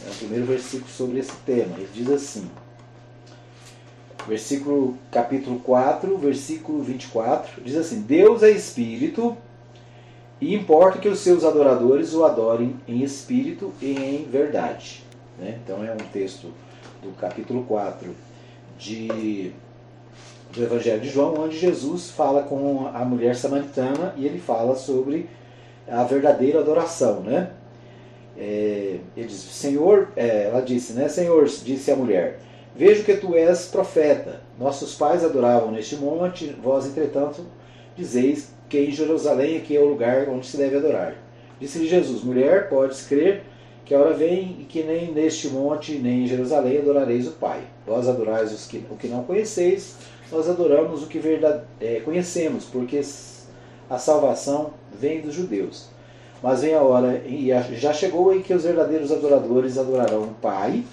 É 0.04 0.10
o 0.10 0.14
primeiro 0.14 0.46
versículo 0.46 0.90
sobre 0.90 1.20
esse 1.20 1.32
tema. 1.44 1.74
Ele 1.78 1.88
diz 1.94 2.10
assim 2.10 2.50
versículo 4.26 4.96
capítulo 5.10 5.60
4, 5.60 6.18
versículo 6.18 6.82
24, 6.82 7.62
diz 7.62 7.76
assim: 7.76 8.00
Deus 8.00 8.42
é 8.42 8.50
espírito 8.50 9.36
e 10.40 10.54
importa 10.54 10.98
que 10.98 11.08
os 11.08 11.20
seus 11.20 11.44
adoradores 11.44 12.12
o 12.12 12.24
adorem 12.24 12.76
em 12.86 13.02
espírito 13.02 13.72
e 13.80 13.92
em 13.92 14.24
verdade. 14.24 15.04
Né? 15.38 15.58
Então 15.62 15.84
é 15.84 15.92
um 15.92 16.08
texto 16.12 16.52
do 17.02 17.10
capítulo 17.16 17.64
4 17.64 18.10
de, 18.78 19.52
do 20.52 20.62
Evangelho 20.62 21.00
de 21.00 21.08
João, 21.08 21.34
onde 21.38 21.58
Jesus 21.58 22.10
fala 22.10 22.42
com 22.42 22.88
a 22.92 23.04
mulher 23.04 23.36
samaritana 23.36 24.12
e 24.16 24.26
ele 24.26 24.38
fala 24.38 24.74
sobre 24.74 25.28
a 25.88 26.02
verdadeira 26.04 26.60
adoração. 26.60 27.20
Né? 27.20 27.50
É, 28.36 28.98
ele 29.16 29.28
diz, 29.28 29.38
Senhor, 29.38 30.08
é, 30.16 30.44
ela 30.48 30.60
disse, 30.60 30.92
né? 30.92 31.08
Senhor, 31.08 31.46
disse 31.46 31.90
a 31.90 31.96
mulher, 31.96 32.40
Vejo 32.76 33.04
que 33.04 33.16
tu 33.16 33.34
és 33.34 33.66
profeta. 33.68 34.42
Nossos 34.58 34.94
pais 34.94 35.24
adoravam 35.24 35.70
neste 35.70 35.96
monte, 35.96 36.54
vós, 36.62 36.86
entretanto, 36.86 37.40
dizeis 37.96 38.50
que 38.68 38.78
em 38.78 38.90
Jerusalém 38.90 39.56
aqui 39.56 39.74
é 39.74 39.80
o 39.80 39.88
lugar 39.88 40.28
onde 40.28 40.46
se 40.46 40.58
deve 40.58 40.76
adorar. 40.76 41.14
Disse-lhe 41.58 41.88
Jesus: 41.88 42.22
Mulher, 42.22 42.68
podes 42.68 43.06
crer 43.06 43.44
que 43.86 43.94
a 43.94 43.98
hora 43.98 44.12
vem 44.12 44.58
e 44.60 44.64
que 44.64 44.82
nem 44.82 45.10
neste 45.10 45.48
monte, 45.48 45.92
nem 45.92 46.24
em 46.24 46.26
Jerusalém 46.26 46.78
adorareis 46.78 47.26
o 47.26 47.32
Pai. 47.32 47.62
Vós 47.86 48.06
adorais 48.06 48.52
os 48.52 48.66
que, 48.66 48.84
o 48.90 48.96
que 48.96 49.08
não 49.08 49.24
conheceis, 49.24 49.96
nós 50.30 50.46
adoramos 50.46 51.02
o 51.02 51.06
que 51.06 51.18
verdade, 51.18 51.62
é, 51.80 52.00
conhecemos, 52.00 52.64
porque 52.64 53.00
a 53.88 53.96
salvação 53.96 54.74
vem 54.92 55.22
dos 55.22 55.32
judeus. 55.32 55.88
Mas 56.42 56.60
vem 56.60 56.74
a 56.74 56.82
hora, 56.82 57.22
e 57.24 57.48
já 57.76 57.94
chegou 57.94 58.34
em 58.34 58.42
que 58.42 58.52
os 58.52 58.64
verdadeiros 58.64 59.10
adoradores 59.10 59.78
adorarão 59.78 60.24
o 60.24 60.34
Pai 60.42 60.84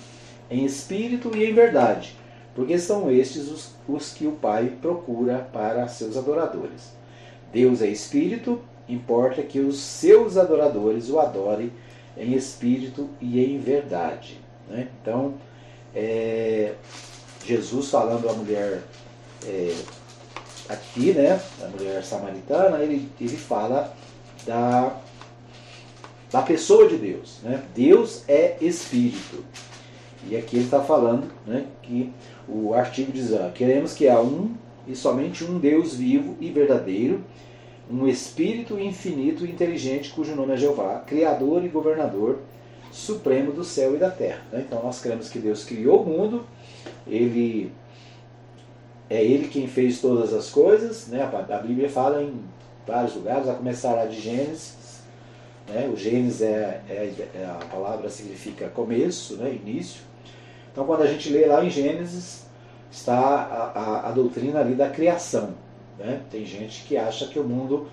em 0.49 0.65
espírito 0.65 1.31
e 1.35 1.45
em 1.45 1.53
verdade, 1.53 2.15
porque 2.55 2.77
são 2.77 3.09
estes 3.11 3.49
os, 3.49 3.71
os 3.87 4.13
que 4.13 4.27
o 4.27 4.33
Pai 4.33 4.73
procura 4.81 5.47
para 5.51 5.87
seus 5.87 6.15
adoradores. 6.17 6.91
Deus 7.51 7.81
é 7.81 7.87
espírito, 7.87 8.59
importa 8.87 9.41
que 9.41 9.59
os 9.59 9.79
seus 9.79 10.37
adoradores 10.37 11.09
o 11.09 11.19
adorem 11.19 11.71
em 12.17 12.33
espírito 12.33 13.09
e 13.21 13.43
em 13.43 13.59
verdade. 13.59 14.39
Né? 14.67 14.87
Então, 15.01 15.35
é, 15.95 16.73
Jesus 17.45 17.89
falando 17.89 18.29
à 18.29 18.33
mulher 18.33 18.81
é, 19.45 19.75
aqui, 20.69 21.11
né, 21.11 21.41
da 21.59 21.67
mulher 21.67 22.03
samaritana, 22.03 22.79
ele, 22.79 23.09
ele 23.19 23.37
fala 23.37 23.93
da, 24.45 24.95
da 26.31 26.41
pessoa 26.41 26.87
de 26.87 26.97
Deus. 26.97 27.39
Né? 27.43 27.63
Deus 27.75 28.23
é 28.27 28.57
Espírito. 28.61 29.43
E 30.29 30.37
aqui 30.37 30.57
ele 30.57 30.65
está 30.65 30.81
falando 30.81 31.27
né, 31.45 31.65
que 31.81 32.11
o 32.47 32.73
artigo 32.73 33.11
diz: 33.11 33.33
ah, 33.33 33.51
queremos 33.53 33.93
que 33.93 34.07
há 34.07 34.19
um 34.19 34.51
e 34.87 34.95
somente 34.95 35.43
um 35.43 35.59
Deus 35.59 35.95
vivo 35.95 36.35
e 36.39 36.49
verdadeiro, 36.49 37.23
um 37.89 38.07
Espírito 38.07 38.79
infinito 38.79 39.45
e 39.45 39.51
inteligente, 39.51 40.11
cujo 40.11 40.35
nome 40.35 40.53
é 40.53 40.57
Jeová, 40.57 40.99
Criador 41.05 41.63
e 41.63 41.69
Governador 41.69 42.39
supremo 42.91 43.51
do 43.51 43.63
céu 43.63 43.95
e 43.95 43.97
da 43.97 44.09
terra. 44.09 44.41
Né? 44.51 44.63
Então 44.67 44.81
nós 44.83 45.01
cremos 45.01 45.29
que 45.29 45.39
Deus 45.39 45.65
criou 45.65 46.03
o 46.03 46.05
mundo, 46.05 46.45
ele 47.07 47.71
é 49.09 49.23
Ele 49.23 49.47
quem 49.47 49.67
fez 49.67 49.99
todas 49.99 50.33
as 50.33 50.49
coisas. 50.49 51.07
Né? 51.07 51.21
A 51.21 51.57
Bíblia 51.57 51.89
fala 51.89 52.21
em 52.21 52.33
vários 52.85 53.15
lugares, 53.15 53.47
a 53.47 53.55
começar 53.55 53.93
lá 53.93 54.05
de 54.05 54.19
Gênesis. 54.19 55.01
Né? 55.67 55.89
O 55.91 55.97
Gênesis 55.97 56.41
é, 56.41 56.81
é, 56.89 57.13
é, 57.35 57.45
a 57.45 57.65
palavra 57.65 58.09
significa 58.09 58.69
começo, 58.69 59.37
né? 59.37 59.53
início. 59.53 60.01
Então 60.73 60.85
quando 60.85 61.03
a 61.03 61.07
gente 61.07 61.29
lê 61.29 61.45
lá 61.45 61.63
em 61.63 61.69
Gênesis, 61.69 62.45
está 62.91 63.15
a, 63.15 63.79
a, 63.79 64.09
a 64.09 64.11
doutrina 64.11 64.59
ali 64.59 64.73
da 64.73 64.89
criação. 64.89 65.53
Né? 65.97 66.21
Tem 66.29 66.43
gente 66.45 66.83
que 66.83 66.97
acha 66.97 67.27
que 67.27 67.39
o 67.39 67.43
mundo 67.43 67.87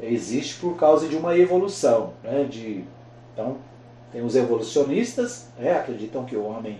existe 0.00 0.60
por 0.60 0.76
causa 0.76 1.08
de 1.08 1.16
uma 1.16 1.36
evolução. 1.36 2.12
Né? 2.22 2.44
De, 2.44 2.84
então, 3.32 3.56
tem 4.12 4.22
os 4.22 4.36
evolucionistas, 4.36 5.48
né? 5.58 5.78
acreditam 5.78 6.24
que 6.24 6.36
o 6.36 6.44
homem 6.44 6.78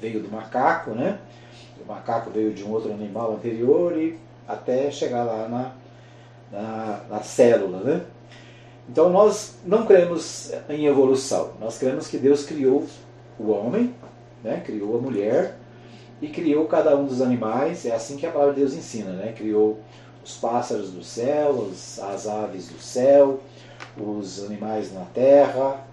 veio 0.00 0.20
do 0.20 0.30
macaco, 0.30 0.90
né? 0.90 1.18
o 1.80 1.88
macaco 1.88 2.30
veio 2.30 2.52
de 2.52 2.64
um 2.64 2.72
outro 2.72 2.92
animal 2.92 3.34
anterior 3.34 3.96
e 3.96 4.18
até 4.46 4.90
chegar 4.90 5.24
lá 5.24 5.48
na, 5.48 5.72
na, 6.50 7.00
na 7.08 7.22
célula. 7.22 7.78
Né? 7.78 8.02
Então 8.88 9.10
nós 9.10 9.56
não 9.64 9.86
cremos 9.86 10.52
em 10.68 10.86
evolução, 10.86 11.52
nós 11.60 11.78
cremos 11.78 12.08
que 12.08 12.18
Deus 12.18 12.44
criou 12.44 12.86
o 13.38 13.50
homem, 13.50 13.94
né? 14.42 14.62
criou 14.64 14.98
a 14.98 15.00
mulher 15.00 15.56
e 16.20 16.28
criou 16.28 16.66
cada 16.66 16.96
um 16.96 17.04
dos 17.04 17.20
animais, 17.20 17.84
é 17.84 17.94
assim 17.94 18.16
que 18.16 18.26
a 18.26 18.30
palavra 18.30 18.54
de 18.54 18.60
Deus 18.60 18.74
ensina, 18.74 19.12
né? 19.12 19.32
criou 19.36 19.80
os 20.24 20.36
pássaros 20.36 20.90
do 20.90 21.04
céu, 21.04 21.68
as 21.70 22.26
aves 22.26 22.68
do 22.68 22.78
céu, 22.80 23.40
os 23.96 24.44
animais 24.44 24.92
na 24.92 25.04
terra 25.04 25.84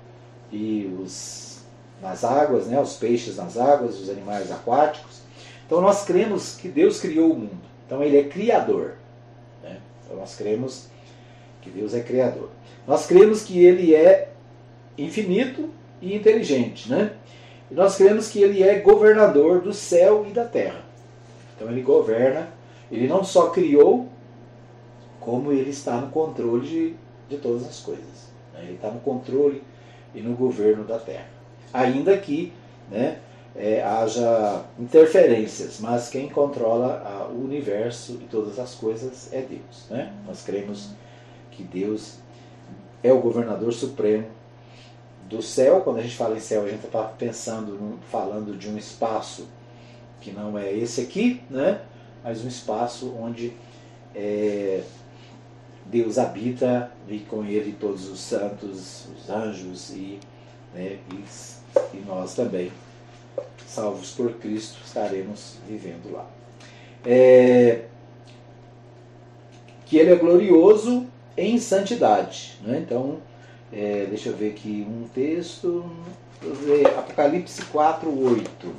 e 0.52 0.92
os 1.00 1.54
nas 2.02 2.24
águas, 2.24 2.68
né? 2.68 2.80
os 2.80 2.98
peixes 2.98 3.38
nas 3.38 3.58
águas, 3.58 4.00
os 4.00 4.10
animais 4.10 4.52
aquáticos. 4.52 5.22
Então 5.66 5.80
nós 5.80 6.04
cremos 6.04 6.56
que 6.56 6.68
Deus 6.68 7.00
criou 7.00 7.32
o 7.32 7.40
mundo. 7.40 7.62
Então 7.86 8.04
ele 8.04 8.18
é 8.18 8.24
criador. 8.24 8.96
Né? 9.64 9.78
Então 10.04 10.18
nós 10.18 10.36
cremos 10.36 10.88
que 11.62 11.70
Deus 11.70 11.94
é 11.94 12.02
criador. 12.02 12.50
Nós 12.86 13.06
cremos 13.06 13.44
que 13.44 13.64
ele 13.64 13.96
é 13.96 14.32
infinito 14.98 15.70
e 16.02 16.14
inteligente. 16.16 16.90
Né? 16.90 17.14
E 17.74 17.76
nós 17.76 17.96
cremos 17.96 18.30
que 18.30 18.40
ele 18.40 18.62
é 18.62 18.78
governador 18.82 19.60
do 19.60 19.74
céu 19.74 20.28
e 20.30 20.32
da 20.32 20.46
terra. 20.46 20.80
Então 21.56 21.68
ele 21.72 21.82
governa, 21.82 22.50
ele 22.92 23.08
não 23.08 23.24
só 23.24 23.50
criou, 23.50 24.08
como 25.20 25.52
ele 25.52 25.72
está 25.72 25.98
no 25.98 26.12
controle 26.12 26.68
de, 26.68 26.96
de 27.28 27.42
todas 27.42 27.68
as 27.68 27.80
coisas. 27.80 28.30
Né? 28.54 28.60
Ele 28.66 28.76
está 28.76 28.92
no 28.92 29.00
controle 29.00 29.64
e 30.14 30.22
no 30.22 30.36
governo 30.36 30.84
da 30.84 31.00
terra. 31.00 31.26
Ainda 31.74 32.16
que 32.16 32.54
né, 32.92 33.18
é, 33.56 33.82
haja 33.82 34.66
interferências, 34.78 35.80
mas 35.80 36.10
quem 36.10 36.30
controla 36.30 37.28
o 37.34 37.44
universo 37.44 38.20
e 38.22 38.26
todas 38.26 38.60
as 38.60 38.76
coisas 38.76 39.34
é 39.34 39.42
Deus. 39.42 39.88
Né? 39.90 40.14
Nós 40.28 40.44
cremos 40.44 40.92
que 41.50 41.64
Deus 41.64 42.20
é 43.02 43.12
o 43.12 43.18
governador 43.18 43.74
supremo 43.74 44.28
do 45.36 45.42
céu. 45.42 45.82
Quando 45.82 46.00
a 46.00 46.02
gente 46.02 46.16
fala 46.16 46.36
em 46.36 46.40
céu, 46.40 46.64
a 46.64 46.70
gente 46.70 46.86
está 46.86 47.04
pensando, 47.04 48.00
falando 48.12 48.58
de 48.58 48.70
um 48.70 48.78
espaço 48.78 49.48
que 50.22 50.32
não 50.32 50.58
é 50.58 50.72
esse 50.72 51.02
aqui, 51.02 51.42
né? 51.50 51.82
mas 52.24 52.46
um 52.46 52.48
espaço 52.48 53.14
onde 53.20 53.52
é, 54.16 54.82
Deus 55.86 56.18
habita 56.18 56.92
e 57.10 57.20
com 57.20 57.44
ele 57.44 57.76
todos 57.78 58.08
os 58.08 58.20
santos, 58.20 59.08
os 59.18 59.30
anjos 59.30 59.90
e, 59.90 60.20
né, 60.74 61.00
e, 61.12 61.98
e 61.98 62.04
nós 62.08 62.34
também 62.34 62.72
salvos 63.68 64.12
por 64.12 64.32
Cristo, 64.34 64.80
estaremos 64.86 65.58
vivendo 65.68 66.14
lá. 66.14 66.30
É, 67.06 67.86
que 69.86 69.98
ele 69.98 70.12
é 70.12 70.16
glorioso 70.16 71.06
em 71.36 71.58
santidade. 71.58 72.58
Né? 72.62 72.80
Então, 72.80 73.18
é, 73.74 74.06
deixa 74.08 74.30
eu 74.30 74.38
ver 74.38 74.52
aqui 74.52 74.86
um 74.88 75.08
texto, 75.14 75.90
Apocalipse 76.98 77.66
4, 77.66 78.10
8. 78.10 78.76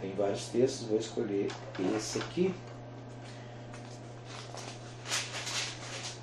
Tem 0.00 0.12
vários 0.16 0.46
textos, 0.46 0.86
vou 0.88 0.98
escolher 0.98 1.48
esse 1.96 2.18
aqui. 2.18 2.54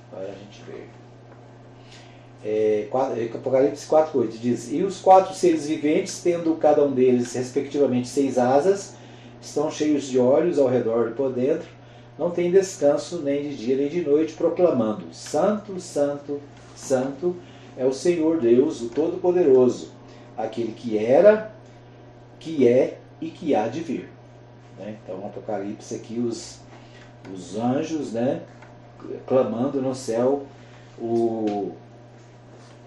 Para 0.10 0.22
a 0.22 0.34
gente 0.34 0.64
ver 0.64 0.90
é, 2.44 2.88
é 2.92 3.32
Apocalipse 3.34 3.88
4,8 3.88 4.30
diz: 4.40 4.72
E 4.72 4.84
os 4.84 5.00
quatro 5.00 5.34
seres 5.34 5.68
viventes, 5.68 6.22
tendo 6.22 6.56
cada 6.56 6.84
um 6.84 6.92
deles 6.92 7.34
respectivamente 7.34 8.08
seis 8.08 8.38
asas, 8.38 8.96
estão 9.42 9.72
cheios 9.72 10.08
de 10.08 10.20
olhos 10.20 10.60
ao 10.60 10.68
redor 10.68 11.10
e 11.10 11.14
por 11.14 11.32
dentro, 11.32 11.68
não 12.18 12.32
têm 12.32 12.52
descanso 12.52 13.20
nem 13.20 13.44
de 13.44 13.56
dia 13.56 13.78
nem 13.78 13.90
de 13.90 14.02
noite, 14.02 14.34
proclamando: 14.34 15.14
Santo, 15.14 15.80
Santo, 15.80 16.42
Santo 16.76 17.36
é 17.78 17.86
o 17.86 17.94
Senhor 17.94 18.40
Deus, 18.40 18.82
o 18.82 18.90
Todo-Poderoso, 18.90 19.92
aquele 20.36 20.72
que 20.72 20.98
era, 20.98 21.52
que 22.40 22.68
é 22.68 23.00
e 23.22 23.30
que 23.30 23.54
há 23.54 23.68
de 23.68 23.82
vir. 23.82 24.10
Né? 24.78 24.98
Então, 25.04 25.26
Apocalipse 25.26 25.96
aqui, 25.96 26.20
os, 26.20 26.60
os 27.34 27.58
anjos 27.58 28.14
né, 28.14 28.42
clamando 29.26 29.82
no 29.82 29.94
céu 29.94 30.46
o 31.00 31.72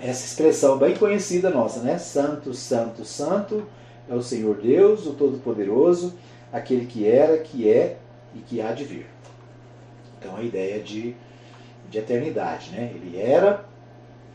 essa 0.02 0.24
expressão 0.24 0.78
bem 0.78 0.96
conhecida 0.96 1.50
nossa, 1.50 1.80
né? 1.80 1.98
Santo, 1.98 2.54
Santo, 2.54 3.04
Santo 3.04 3.66
é 4.08 4.14
o 4.14 4.22
Senhor 4.22 4.56
Deus, 4.56 5.06
o 5.06 5.12
Todo-Poderoso, 5.12 6.14
aquele 6.50 6.86
que 6.86 7.06
era, 7.06 7.36
que 7.36 7.68
é 7.68 7.98
e 8.34 8.38
que 8.38 8.62
há 8.62 8.72
de 8.72 8.84
vir. 8.84 9.06
Então 10.20 10.36
a 10.36 10.42
ideia 10.42 10.80
de, 10.80 11.16
de 11.90 11.98
eternidade, 11.98 12.70
né? 12.70 12.92
Ele 12.94 13.18
era, 13.18 13.64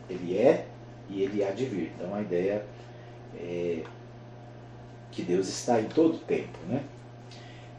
ele 0.09 0.37
é 0.37 0.65
e 1.09 1.21
ele 1.21 1.43
há 1.43 1.51
de 1.51 1.65
vir. 1.65 1.93
Então 1.95 2.13
a 2.13 2.21
ideia 2.21 2.65
é 3.37 3.83
que 5.11 5.21
Deus 5.21 5.47
está 5.47 5.79
em 5.79 5.85
todo 5.85 6.15
o 6.15 6.19
tempo, 6.19 6.57
né? 6.67 6.83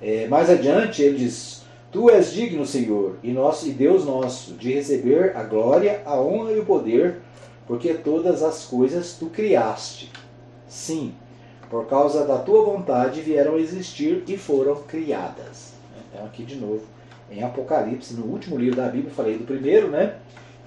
É, 0.01 0.27
mais 0.29 0.49
adiante 0.49 1.03
ele 1.03 1.19
diz: 1.19 1.65
Tu 1.91 2.09
és 2.11 2.33
digno, 2.33 2.65
Senhor, 2.65 3.19
e, 3.23 3.33
nosso, 3.33 3.69
e 3.69 3.73
Deus 3.73 4.05
nosso, 4.05 4.55
de 4.55 4.73
receber 4.73 5.37
a 5.37 5.43
glória, 5.43 6.03
a 6.05 6.21
honra 6.21 6.53
e 6.53 6.61
o 6.61 6.65
poder 6.65 7.21
porque 7.67 7.95
todas 7.95 8.43
as 8.43 8.65
coisas 8.65 9.17
tu 9.19 9.27
criaste. 9.27 10.11
Sim, 10.69 11.15
por 11.69 11.87
causa 11.87 12.25
da 12.25 12.39
tua 12.39 12.65
vontade 12.65 13.21
vieram 13.21 13.57
a 13.57 13.61
existir 13.61 14.23
e 14.27 14.37
foram 14.37 14.77
criadas. 14.83 15.73
Então, 16.09 16.25
aqui 16.25 16.45
de 16.45 16.57
novo, 16.57 16.83
em 17.31 17.43
Apocalipse, 17.43 18.15
no 18.15 18.27
último 18.27 18.57
livro 18.57 18.77
da 18.77 18.89
Bíblia, 18.89 19.13
falei 19.13 19.39
do 19.39 19.45
primeiro, 19.45 19.91
né? 19.91 20.17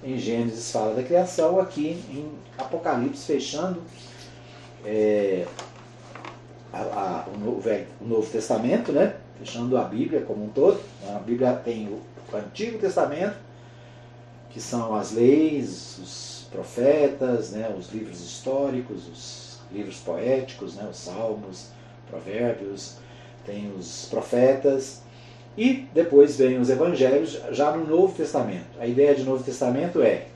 Em 0.02 0.18
Gênesis 0.18 0.70
fala 0.70 0.94
da 0.94 1.02
criação, 1.02 1.60
aqui 1.60 2.02
em 2.10 2.30
Apocalipse, 2.58 3.26
fechando 3.26 3.82
é, 4.84 5.46
a, 6.72 6.78
a, 6.78 7.26
o, 7.34 7.38
novo, 7.38 7.68
o, 8.00 8.04
Novo, 8.04 8.30
Testamento, 8.30 8.92
né? 8.92 9.16
Fechando 9.38 9.76
a 9.76 9.84
Bíblia 9.84 10.22
como 10.22 10.44
um 10.44 10.48
todo. 10.48 10.80
A 11.14 11.18
Bíblia 11.18 11.52
tem 11.54 11.88
o, 11.88 12.00
o 12.32 12.36
Antigo 12.36 12.78
Testamento, 12.78 13.36
que 14.50 14.60
são 14.60 14.94
as 14.94 15.12
leis, 15.12 15.98
os 15.98 16.46
profetas, 16.50 17.52
né, 17.52 17.72
os 17.78 17.92
livros 17.92 18.20
históricos, 18.20 19.06
os 19.06 19.58
livros 19.72 19.98
poéticos, 19.98 20.74
né, 20.74 20.86
os 20.90 20.96
salmos, 20.96 21.68
provérbios, 22.08 22.96
tem 23.46 23.72
os 23.78 24.06
profetas 24.10 25.02
e 25.56 25.88
depois 25.92 26.36
vem 26.36 26.58
os 26.58 26.70
evangelhos 26.70 27.40
já 27.50 27.76
no 27.76 27.86
Novo 27.86 28.14
Testamento. 28.14 28.78
A 28.78 28.86
ideia 28.86 29.14
de 29.14 29.24
Novo 29.24 29.42
Testamento 29.42 30.00
é 30.02 30.26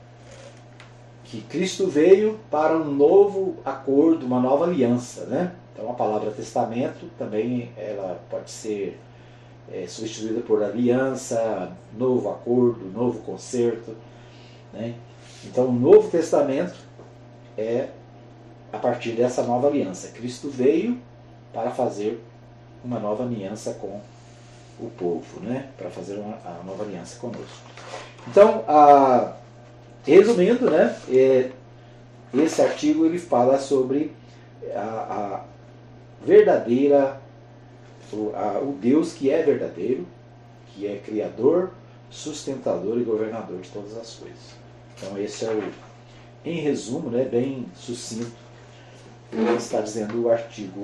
que 1.23 1.41
Cristo 1.41 1.87
veio 1.87 2.39
para 2.51 2.77
um 2.77 2.85
novo 2.85 3.55
acordo, 3.65 4.25
uma 4.25 4.39
nova 4.39 4.65
aliança, 4.65 5.25
né? 5.25 5.53
Então 5.73 5.89
a 5.89 5.93
palavra 5.93 6.31
testamento 6.31 7.09
também 7.17 7.71
ela 7.75 8.21
pode 8.29 8.49
ser 8.51 8.97
é, 9.71 9.85
substituída 9.87 10.41
por 10.41 10.63
aliança, 10.63 11.71
novo 11.97 12.29
acordo, 12.29 12.85
novo 12.93 13.19
concerto, 13.19 13.95
né? 14.71 14.95
Então, 15.45 15.67
o 15.67 15.73
Novo 15.73 16.09
Testamento 16.09 16.75
é 17.57 17.89
a 18.73 18.77
partir 18.77 19.11
dessa 19.11 19.43
nova 19.43 19.67
aliança. 19.67 20.09
Cristo 20.09 20.49
veio 20.49 20.99
para 21.53 21.71
fazer 21.71 22.21
uma 22.83 22.99
nova 22.99 23.23
aliança 23.23 23.73
com 23.73 23.99
o 24.79 24.89
povo, 24.89 25.39
né, 25.41 25.69
para 25.77 25.89
fazer 25.89 26.15
uma, 26.15 26.37
a 26.45 26.61
nova 26.65 26.83
aliança 26.83 27.17
conosco. 27.19 27.63
Então, 28.27 28.63
a, 28.67 29.33
resumindo, 30.05 30.69
né, 30.69 30.97
é, 31.09 31.51
esse 32.33 32.61
artigo 32.61 33.05
ele 33.05 33.17
fala 33.17 33.57
sobre 33.57 34.11
a, 34.73 34.79
a 34.79 36.25
verdadeira, 36.25 37.21
o, 38.11 38.31
a, 38.35 38.59
o 38.59 38.73
Deus 38.73 39.13
que 39.13 39.29
é 39.29 39.41
verdadeiro, 39.41 40.05
que 40.67 40.87
é 40.87 40.97
criador, 40.97 41.71
sustentador 42.09 42.99
e 42.99 43.03
governador 43.03 43.61
de 43.61 43.69
todas 43.69 43.97
as 43.97 44.15
coisas. 44.15 44.55
Então 44.97 45.17
esse 45.17 45.45
é 45.45 45.49
o, 45.49 45.71
em 46.43 46.59
resumo, 46.59 47.09
né, 47.09 47.23
bem 47.23 47.65
sucinto, 47.75 48.31
o 49.31 49.45
que 49.45 49.53
está 49.53 49.81
dizendo 49.81 50.23
o 50.23 50.29
artigo 50.29 50.81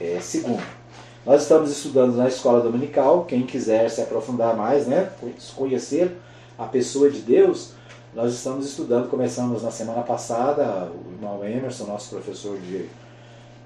é, 0.00 0.18
segundo. 0.20 0.81
Nós 1.24 1.42
estamos 1.42 1.70
estudando 1.70 2.16
na 2.16 2.26
escola 2.26 2.60
dominical, 2.60 3.24
quem 3.24 3.46
quiser 3.46 3.88
se 3.88 4.00
aprofundar 4.00 4.56
mais, 4.56 4.88
né, 4.88 5.08
conhecer 5.54 6.16
a 6.58 6.64
pessoa 6.64 7.08
de 7.08 7.20
Deus, 7.20 7.74
nós 8.12 8.34
estamos 8.34 8.66
estudando, 8.66 9.08
começamos 9.08 9.62
na 9.62 9.70
semana 9.70 10.02
passada, 10.02 10.90
o 10.90 11.12
irmão 11.12 11.44
Emerson, 11.44 11.86
nosso 11.86 12.10
professor 12.10 12.58
de, 12.58 12.88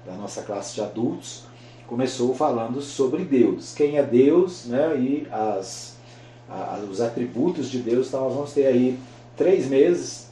da 0.05 0.13
nossa 0.13 0.43
classe 0.43 0.75
de 0.75 0.81
adultos, 0.81 1.45
começou 1.87 2.35
falando 2.35 2.79
sobre 2.79 3.25
Deus, 3.25 3.73
quem 3.73 3.97
é 3.97 4.03
Deus 4.03 4.65
né, 4.65 4.95
e 4.95 5.27
as, 5.31 5.97
a, 6.47 6.79
os 6.87 7.01
atributos 7.01 7.71
de 7.71 7.79
Deus. 7.79 8.07
Então 8.07 8.21
nós 8.21 8.33
vamos 8.35 8.53
ter 8.53 8.67
aí 8.67 8.99
três 9.35 9.67
meses 9.67 10.27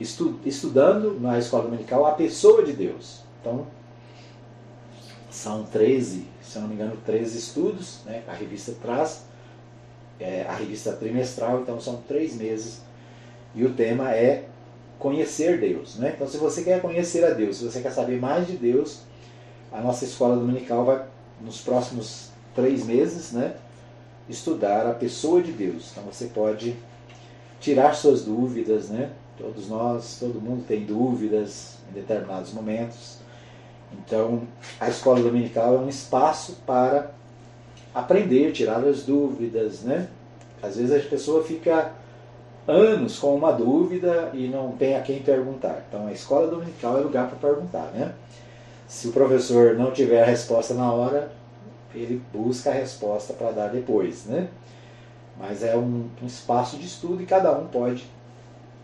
estu, 0.00 0.38
estudando 0.46 1.18
na 1.20 1.36
escola 1.36 1.64
dominical 1.64 2.06
a 2.06 2.12
pessoa 2.12 2.62
de 2.62 2.72
Deus. 2.72 3.22
Então 3.40 3.66
são 5.30 5.64
13, 5.64 6.33
se 6.54 6.60
não 6.60 6.68
me 6.68 6.74
engano, 6.74 6.96
13 7.04 7.36
estudos, 7.36 7.98
né, 8.06 8.22
a 8.28 8.32
revista 8.32 8.72
traz, 8.80 9.24
é, 10.20 10.42
a 10.48 10.54
revista 10.54 10.92
trimestral, 10.92 11.60
então 11.60 11.80
são 11.80 11.96
três 12.06 12.36
meses. 12.36 12.80
E 13.54 13.64
o 13.64 13.72
tema 13.72 14.14
é 14.14 14.44
conhecer 14.98 15.58
Deus. 15.58 15.96
Né? 15.96 16.12
Então 16.14 16.28
se 16.28 16.36
você 16.36 16.62
quer 16.62 16.80
conhecer 16.80 17.24
a 17.24 17.30
Deus, 17.30 17.56
se 17.56 17.64
você 17.64 17.80
quer 17.80 17.90
saber 17.90 18.20
mais 18.20 18.46
de 18.46 18.56
Deus, 18.56 19.00
a 19.72 19.80
nossa 19.80 20.04
escola 20.04 20.36
dominical 20.36 20.84
vai, 20.84 21.04
nos 21.40 21.60
próximos 21.60 22.30
três 22.54 22.86
meses, 22.86 23.32
né, 23.32 23.56
estudar 24.28 24.86
a 24.86 24.94
pessoa 24.94 25.42
de 25.42 25.50
Deus. 25.50 25.90
Então 25.90 26.04
você 26.04 26.26
pode 26.26 26.76
tirar 27.60 27.94
suas 27.94 28.24
dúvidas, 28.24 28.90
né? 28.90 29.10
Todos 29.36 29.68
nós, 29.68 30.18
todo 30.20 30.40
mundo 30.40 30.64
tem 30.66 30.84
dúvidas 30.84 31.78
em 31.90 31.94
determinados 31.94 32.52
momentos. 32.52 33.23
Então, 33.98 34.42
a 34.80 34.88
escola 34.88 35.20
dominical 35.20 35.74
é 35.74 35.78
um 35.78 35.88
espaço 35.88 36.58
para 36.66 37.10
aprender, 37.94 38.52
tirar 38.52 38.84
as 38.84 39.02
dúvidas, 39.02 39.82
né? 39.82 40.08
Às 40.62 40.76
vezes 40.76 40.92
a 40.92 41.08
pessoa 41.08 41.44
fica 41.44 41.92
anos 42.66 43.18
com 43.18 43.34
uma 43.34 43.52
dúvida 43.52 44.30
e 44.32 44.48
não 44.48 44.72
tem 44.72 44.96
a 44.96 45.02
quem 45.02 45.22
perguntar. 45.22 45.84
Então, 45.88 46.06
a 46.06 46.12
escola 46.12 46.48
dominical 46.48 46.98
é 46.98 47.00
lugar 47.00 47.28
para 47.28 47.48
perguntar, 47.48 47.90
né? 47.92 48.14
Se 48.88 49.08
o 49.08 49.12
professor 49.12 49.74
não 49.74 49.92
tiver 49.92 50.22
a 50.22 50.26
resposta 50.26 50.74
na 50.74 50.90
hora, 50.92 51.30
ele 51.94 52.22
busca 52.32 52.70
a 52.70 52.72
resposta 52.72 53.32
para 53.32 53.50
dar 53.50 53.68
depois, 53.68 54.24
né? 54.26 54.48
Mas 55.38 55.62
é 55.62 55.76
um, 55.76 56.08
um, 56.22 56.26
espaço 56.26 56.76
de 56.76 56.86
estudo 56.86 57.22
e 57.22 57.26
cada 57.26 57.52
um 57.52 57.66
pode 57.66 58.06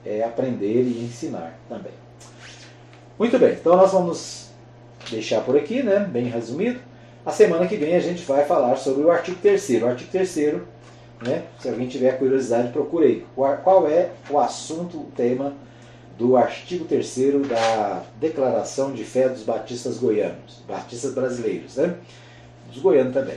é, 0.04 0.22
aprender 0.22 0.82
e 0.82 1.04
ensinar 1.04 1.58
também. 1.68 1.92
Muito 3.18 3.38
bem, 3.38 3.52
então 3.52 3.76
nós 3.76 3.92
vamos 3.92 4.49
deixar 5.10 5.42
por 5.42 5.56
aqui, 5.56 5.82
né? 5.82 6.00
Bem 6.00 6.24
resumido. 6.24 6.80
A 7.24 7.30
semana 7.30 7.66
que 7.66 7.76
vem 7.76 7.94
a 7.94 8.00
gente 8.00 8.24
vai 8.24 8.44
falar 8.44 8.76
sobre 8.76 9.02
o 9.02 9.10
artigo 9.10 9.38
3 9.42 9.82
O 9.82 9.86
artigo 9.86 10.10
3 10.10 10.36
né? 11.22 11.44
Se 11.60 11.68
alguém 11.68 11.86
tiver 11.86 12.18
curiosidade, 12.18 12.72
procure 12.72 13.26
Qual 13.34 13.86
é 13.88 14.10
o 14.30 14.38
assunto, 14.38 14.96
o 14.96 15.12
tema 15.14 15.52
do 16.18 16.36
artigo 16.36 16.84
3 16.84 17.46
da 17.48 18.02
Declaração 18.18 18.92
de 18.92 19.04
Fé 19.04 19.28
dos 19.28 19.42
Batistas 19.42 19.98
Goianos, 19.98 20.62
Batistas 20.66 21.14
Brasileiros, 21.14 21.76
né? 21.76 21.94
Dos 22.70 22.82
goianos 22.82 23.12
também. 23.14 23.36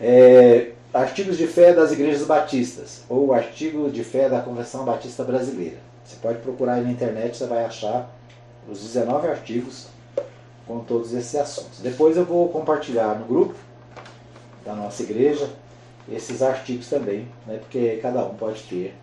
É, 0.00 0.72
artigos 0.92 1.38
de 1.38 1.46
fé 1.46 1.72
das 1.72 1.92
igrejas 1.92 2.24
batistas, 2.24 3.04
ou 3.08 3.32
artigo 3.32 3.90
de 3.90 4.02
fé 4.02 4.28
da 4.28 4.40
Convenção 4.40 4.84
Batista 4.84 5.24
Brasileira. 5.24 5.78
Você 6.04 6.16
pode 6.20 6.38
procurar 6.38 6.74
aí 6.74 6.84
na 6.84 6.90
internet, 6.90 7.36
você 7.36 7.46
vai 7.46 7.64
achar 7.64 8.10
os 8.68 8.80
19 8.80 9.28
artigos 9.28 9.88
com 10.66 10.80
todos 10.80 11.12
esses 11.12 11.34
assuntos. 11.34 11.80
Depois 11.80 12.16
eu 12.16 12.24
vou 12.24 12.48
compartilhar 12.48 13.18
no 13.18 13.24
grupo 13.26 13.54
da 14.64 14.74
nossa 14.74 15.02
igreja 15.02 15.48
esses 16.10 16.42
artigos 16.42 16.88
também, 16.88 17.28
né, 17.46 17.58
porque 17.58 17.98
cada 18.02 18.24
um 18.24 18.34
pode 18.34 18.62
ter 18.64 18.94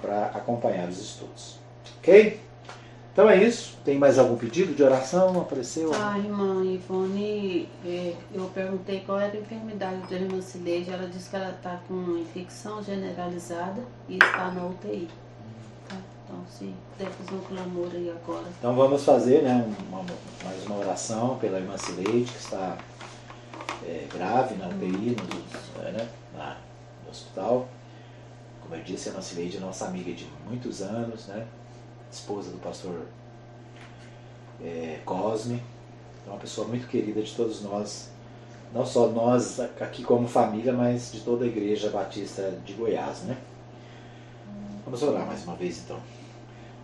para 0.00 0.26
acompanhar 0.26 0.88
os 0.88 1.00
estudos. 1.00 1.58
Ok? 1.98 2.40
Então 3.14 3.30
é 3.30 3.42
isso. 3.42 3.78
Tem 3.84 3.96
mais 3.96 4.18
algum 4.18 4.36
pedido 4.36 4.74
de 4.74 4.82
oração? 4.82 5.40
Apareceu? 5.40 5.92
Ah, 5.94 6.18
irmã 6.18 6.64
Ivone, 6.64 7.68
é, 7.86 8.12
eu 8.34 8.44
perguntei 8.52 9.00
qual 9.06 9.20
era 9.20 9.32
a 9.32 9.40
enfermidade 9.40 10.10
da 10.10 10.16
irmã 10.16 10.40
Cileide. 10.42 10.90
Ela 10.90 11.06
disse 11.06 11.30
que 11.30 11.36
ela 11.36 11.50
está 11.50 11.80
com 11.86 12.18
infecção 12.18 12.82
generalizada 12.82 13.80
e 14.08 14.14
está 14.14 14.50
na 14.50 14.66
UTI. 14.66 15.08
Então. 18.58 18.58
Então 18.58 18.74
vamos 18.74 19.04
fazer 19.04 19.42
né, 19.42 19.66
uma, 19.88 20.04
mais 20.44 20.66
uma 20.66 20.78
oração 20.78 21.38
pela 21.38 21.58
irmã 21.58 21.76
Cileide, 21.76 22.30
que 22.30 22.38
está 22.38 22.78
é, 23.84 24.06
grave 24.12 24.54
na 24.56 24.68
UTI, 24.68 25.16
no, 25.16 25.82
né, 25.82 26.08
na, 26.36 26.56
no 27.04 27.10
hospital. 27.10 27.68
Como 28.62 28.74
eu 28.74 28.82
disse, 28.82 29.08
a 29.08 29.12
irmã 29.12 29.22
Cileide 29.22 29.56
é 29.56 29.60
nossa 29.60 29.86
amiga 29.86 30.12
de 30.12 30.26
muitos 30.46 30.80
anos, 30.82 31.26
né? 31.26 31.46
esposa 32.14 32.50
do 32.50 32.58
pastor 32.58 33.06
é, 34.62 35.00
Cosme, 35.04 35.62
é 36.26 36.30
uma 36.30 36.38
pessoa 36.38 36.66
muito 36.66 36.86
querida 36.86 37.20
de 37.20 37.34
todos 37.34 37.62
nós, 37.62 38.10
não 38.72 38.86
só 38.86 39.08
nós 39.08 39.60
aqui 39.60 40.02
como 40.02 40.26
família, 40.26 40.72
mas 40.72 41.12
de 41.12 41.20
toda 41.20 41.44
a 41.44 41.48
igreja 41.48 41.90
batista 41.90 42.58
de 42.64 42.72
Goiás, 42.72 43.22
né? 43.22 43.36
Vamos 44.84 45.02
orar 45.02 45.26
mais 45.26 45.44
uma 45.44 45.56
vez 45.56 45.78
então. 45.78 45.98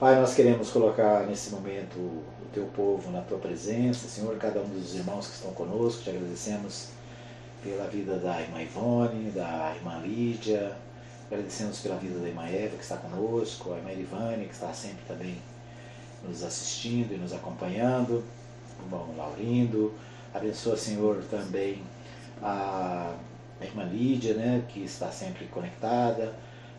Pai, 0.00 0.18
nós 0.18 0.32
queremos 0.32 0.70
colocar 0.70 1.26
nesse 1.26 1.50
momento 1.50 1.98
o 1.98 2.46
teu 2.54 2.64
povo 2.68 3.10
na 3.10 3.20
tua 3.20 3.36
presença, 3.36 4.08
Senhor, 4.08 4.34
cada 4.38 4.58
um 4.58 4.68
dos 4.70 4.94
irmãos 4.94 5.26
que 5.26 5.34
estão 5.34 5.52
conosco, 5.52 6.02
te 6.02 6.08
agradecemos 6.08 6.88
pela 7.62 7.86
vida 7.86 8.16
da 8.16 8.40
irmã 8.40 8.62
Ivone, 8.62 9.30
da 9.30 9.74
irmã 9.76 10.00
Lídia, 10.02 10.74
Agradecemos 11.30 11.80
pela 11.80 11.96
vida 11.96 12.18
da 12.18 12.28
irmã 12.28 12.46
Eva, 12.46 12.76
que 12.76 12.82
está 12.82 12.96
conosco, 12.96 13.74
a 13.74 13.76
irmã 13.76 13.92
Irivane, 13.92 14.46
que 14.46 14.54
está 14.54 14.72
sempre 14.72 15.04
também 15.06 15.36
nos 16.26 16.42
assistindo 16.42 17.12
e 17.12 17.18
nos 17.18 17.34
acompanhando, 17.34 18.24
o 18.80 18.84
irmão 18.86 19.14
Laurindo. 19.18 19.92
Abençoa, 20.32 20.78
Senhor, 20.78 21.22
também 21.30 21.82
a 22.42 23.12
irmã 23.60 23.84
Lídia, 23.84 24.32
né, 24.32 24.64
que 24.66 24.82
está 24.82 25.12
sempre 25.12 25.44
conectada. 25.48 26.32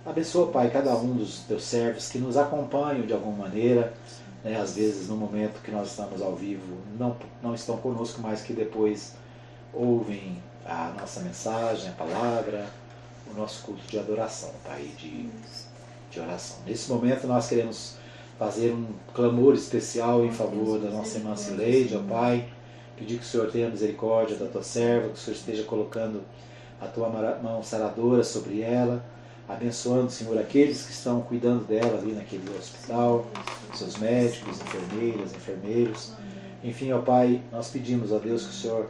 Abençoa, 0.04 0.48
Pai, 0.48 0.72
cada 0.72 0.96
um 0.96 1.16
dos 1.16 1.42
teus 1.42 1.64
servos 1.64 2.10
que 2.10 2.18
nos 2.18 2.36
acompanham 2.36 3.06
de 3.06 3.14
alguma 3.14 3.46
maneira, 3.46 3.94
né, 4.44 4.60
às 4.60 4.76
vezes 4.76 5.08
no 5.08 5.16
momento 5.16 5.62
que 5.62 5.70
nós 5.70 5.92
estamos 5.92 6.24
ao 6.24 6.36
vivo, 6.36 6.76
não, 6.98 7.16
não 7.40 7.54
estão 7.54 7.78
conosco, 7.78 8.20
mas 8.20 8.42
que 8.42 8.52
depois 8.52 9.14
ouvem 9.72 10.42
a 10.66 10.92
nossa 11.00 11.20
mensagem, 11.20 11.88
a 11.88 11.94
palavra, 11.94 12.66
o 13.32 13.38
nosso 13.38 13.64
culto 13.64 13.84
de 13.88 14.00
adoração, 14.00 14.50
Pai, 14.66 14.90
de, 14.98 15.30
de 16.10 16.20
oração. 16.20 16.58
Nesse 16.66 16.90
momento 16.90 17.28
nós 17.28 17.48
queremos 17.48 17.96
fazer 18.40 18.72
um 18.72 18.88
clamor 19.14 19.54
especial 19.54 20.26
em 20.26 20.32
favor 20.32 20.80
da 20.80 20.90
nossa 20.90 21.20
irmã 21.20 21.36
Cileide, 21.36 21.96
ó 21.96 22.02
Pai, 22.02 22.50
pedir 22.98 23.20
que 23.20 23.24
o 23.24 23.28
Senhor 23.28 23.52
tenha 23.52 23.70
misericórdia 23.70 24.36
da 24.36 24.48
tua 24.48 24.64
serva, 24.64 25.10
que 25.10 25.14
o 25.14 25.18
Senhor 25.18 25.38
esteja 25.38 25.64
colocando 25.64 26.24
a 26.82 26.88
tua 26.88 27.08
mão 27.08 27.62
saradora 27.62 28.24
sobre 28.24 28.62
ela, 28.62 29.06
abençoando, 29.48 30.12
Senhor, 30.12 30.38
aqueles 30.38 30.86
que 30.86 30.92
estão 30.92 31.22
cuidando 31.22 31.66
dela 31.66 31.98
ali 32.00 32.14
naquele 32.14 32.50
hospital, 32.58 33.28
seus 33.74 33.98
médicos, 33.98 34.62
enfermeiras, 34.62 35.34
enfermeiros. 35.34 36.12
Enfim, 36.64 36.92
ó 36.92 37.00
Pai, 37.00 37.42
nós 37.52 37.70
pedimos 37.70 38.14
a 38.14 38.18
Deus 38.18 38.44
que 38.44 38.50
o 38.50 38.54
Senhor 38.54 38.90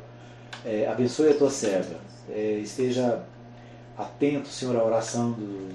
é, 0.66 0.88
abençoe 0.88 1.30
a 1.30 1.38
tua 1.38 1.50
serva, 1.50 1.96
é, 2.30 2.60
esteja 2.60 3.24
atento, 3.98 4.50
Senhor, 4.50 4.76
à 4.76 4.84
oração 4.84 5.32
do, 5.32 5.70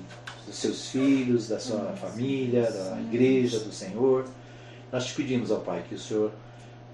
dos 0.46 0.56
seus 0.56 0.88
filhos, 0.88 1.48
da 1.48 1.58
sua 1.58 1.92
família, 1.96 2.70
da 2.70 3.00
igreja 3.00 3.58
do 3.60 3.72
Senhor. 3.72 4.26
Nós 4.92 5.06
te 5.06 5.14
pedimos, 5.14 5.50
ó 5.50 5.56
Pai, 5.56 5.84
que 5.88 5.94
o 5.94 5.98
Senhor 5.98 6.30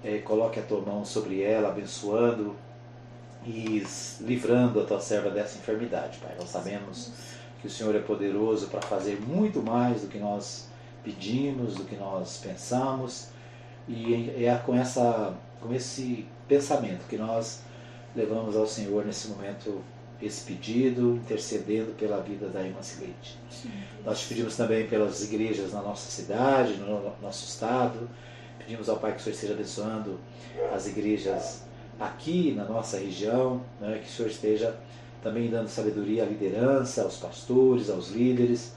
é, 0.03 0.17
coloque 0.19 0.59
a 0.59 0.63
tua 0.63 0.81
mão 0.81 1.05
sobre 1.05 1.41
ela, 1.41 1.69
abençoando 1.69 2.55
e 3.45 3.85
livrando 4.21 4.79
a 4.79 4.85
tua 4.85 4.99
serva 4.99 5.29
dessa 5.29 5.57
enfermidade, 5.57 6.17
Pai. 6.19 6.35
Nós 6.39 6.49
sabemos 6.49 7.11
que 7.63 7.67
o 7.67 7.69
Senhor 7.69 7.95
é 7.95 7.99
poderoso 7.99 8.67
para 8.67 8.81
fazer 8.81 9.21
muito 9.21 9.63
mais 9.63 10.01
do 10.01 10.07
que 10.07 10.19
nós 10.19 10.67
pedimos, 11.01 11.75
do 11.75 11.85
que 11.85 11.95
nós 11.95 12.41
pensamos, 12.43 13.29
e 13.87 14.43
é 14.43 14.61
com, 14.65 14.75
essa, 14.75 15.33
com 15.61 15.73
esse 15.73 16.27
pensamento 16.45 17.07
que 17.07 17.15
nós 17.15 17.61
levamos 18.13 18.57
ao 18.57 18.67
Senhor 18.67 19.05
nesse 19.05 19.29
momento 19.29 19.81
esse 20.21 20.43
pedido, 20.43 21.15
intercedendo 21.15 21.93
pela 21.93 22.21
vida 22.21 22.49
da 22.49 22.61
irmã 22.61 22.81
Sileide. 22.81 23.39
Nós 24.03 24.19
te 24.19 24.27
pedimos 24.27 24.57
também 24.57 24.85
pelas 24.87 25.23
igrejas 25.23 25.71
na 25.71 25.81
nossa 25.81 26.11
cidade, 26.11 26.73
no 26.73 27.13
nosso 27.21 27.45
estado. 27.45 28.09
Pedimos 28.59 28.89
ao 28.89 28.97
Pai 28.97 29.13
que 29.13 29.19
o 29.19 29.23
Senhor 29.23 29.35
esteja 29.35 29.53
abençoando 29.53 30.19
as 30.73 30.85
igrejas 30.87 31.63
aqui 31.97 32.51
na 32.51 32.65
nossa 32.65 32.97
região, 32.97 33.61
né, 33.79 33.99
que 34.03 34.09
o 34.09 34.11
Senhor 34.11 34.29
esteja 34.29 34.75
também 35.23 35.49
dando 35.49 35.69
sabedoria 35.69 36.23
à 36.23 36.25
liderança, 36.25 37.01
aos 37.01 37.17
pastores, 37.17 37.89
aos 37.89 38.09
líderes, 38.09 38.73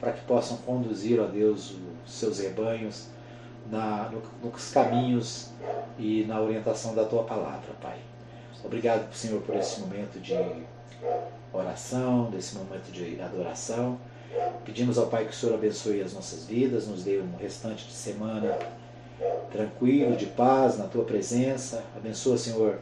para 0.00 0.12
que 0.12 0.24
possam 0.24 0.56
conduzir, 0.58 1.20
ó 1.20 1.26
Deus, 1.26 1.74
os 2.06 2.12
seus 2.12 2.40
rebanhos 2.40 3.08
na, 3.70 4.10
nos 4.42 4.70
caminhos 4.72 5.50
e 5.98 6.24
na 6.24 6.40
orientação 6.40 6.94
da 6.94 7.04
tua 7.04 7.24
palavra, 7.24 7.72
Pai. 7.80 7.98
Obrigado, 8.64 9.12
Senhor, 9.14 9.42
por 9.42 9.54
esse 9.54 9.80
momento 9.80 10.18
de 10.18 10.34
oração, 11.52 12.30
desse 12.30 12.56
momento 12.56 12.90
de 12.90 13.20
adoração. 13.20 13.98
Pedimos 14.64 14.96
ao 14.96 15.06
Pai 15.06 15.24
que 15.24 15.32
o 15.32 15.34
Senhor 15.34 15.54
abençoe 15.54 16.00
as 16.00 16.14
nossas 16.14 16.46
vidas, 16.46 16.86
nos 16.86 17.04
dê 17.04 17.20
um 17.20 17.36
restante 17.36 17.86
de 17.86 17.92
semana 17.92 18.58
tranquilo, 19.50 20.16
de 20.16 20.26
paz, 20.26 20.78
na 20.78 20.86
tua 20.86 21.04
presença. 21.04 21.84
Abençoa, 21.96 22.38
Senhor, 22.38 22.78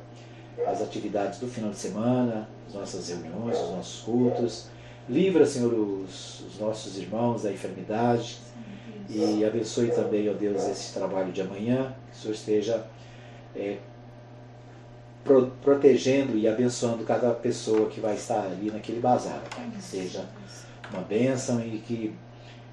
as 0.66 0.83
atividades 0.83 1.38
do 1.38 1.47
final 1.47 1.71
de 1.71 1.79
semana, 1.79 2.49
as 2.66 2.75
nossas 2.75 3.09
reuniões, 3.09 3.59
os 3.59 3.71
nossos 3.71 4.01
cultos. 4.03 4.66
Livra, 5.09 5.47
Senhor, 5.47 5.73
os, 5.73 6.40
os 6.40 6.59
nossos 6.59 6.99
irmãos 6.99 7.42
da 7.42 7.53
enfermidade. 7.53 8.38
E 9.09 9.42
abençoe 9.44 9.90
também, 9.90 10.29
ó 10.29 10.35
Deus, 10.35 10.68
esse 10.68 10.92
trabalho 10.92 11.33
de 11.33 11.40
amanhã. 11.40 11.94
Que 12.11 12.18
o 12.18 12.21
Senhor 12.21 12.35
esteja 12.35 12.87
é, 13.57 13.79
pro, 15.25 15.47
protegendo 15.62 16.37
e 16.37 16.47
abençoando 16.47 17.05
cada 17.05 17.31
pessoa 17.31 17.88
que 17.88 18.01
vai 18.01 18.14
estar 18.14 18.42
ali 18.42 18.71
naquele 18.71 19.01
bazar, 19.01 19.42
Pai. 19.55 19.66
Que 19.75 19.83
seja 19.83 20.27
uma 20.92 21.03
bênção 21.03 21.61
e 21.61 21.79
que 21.79 22.14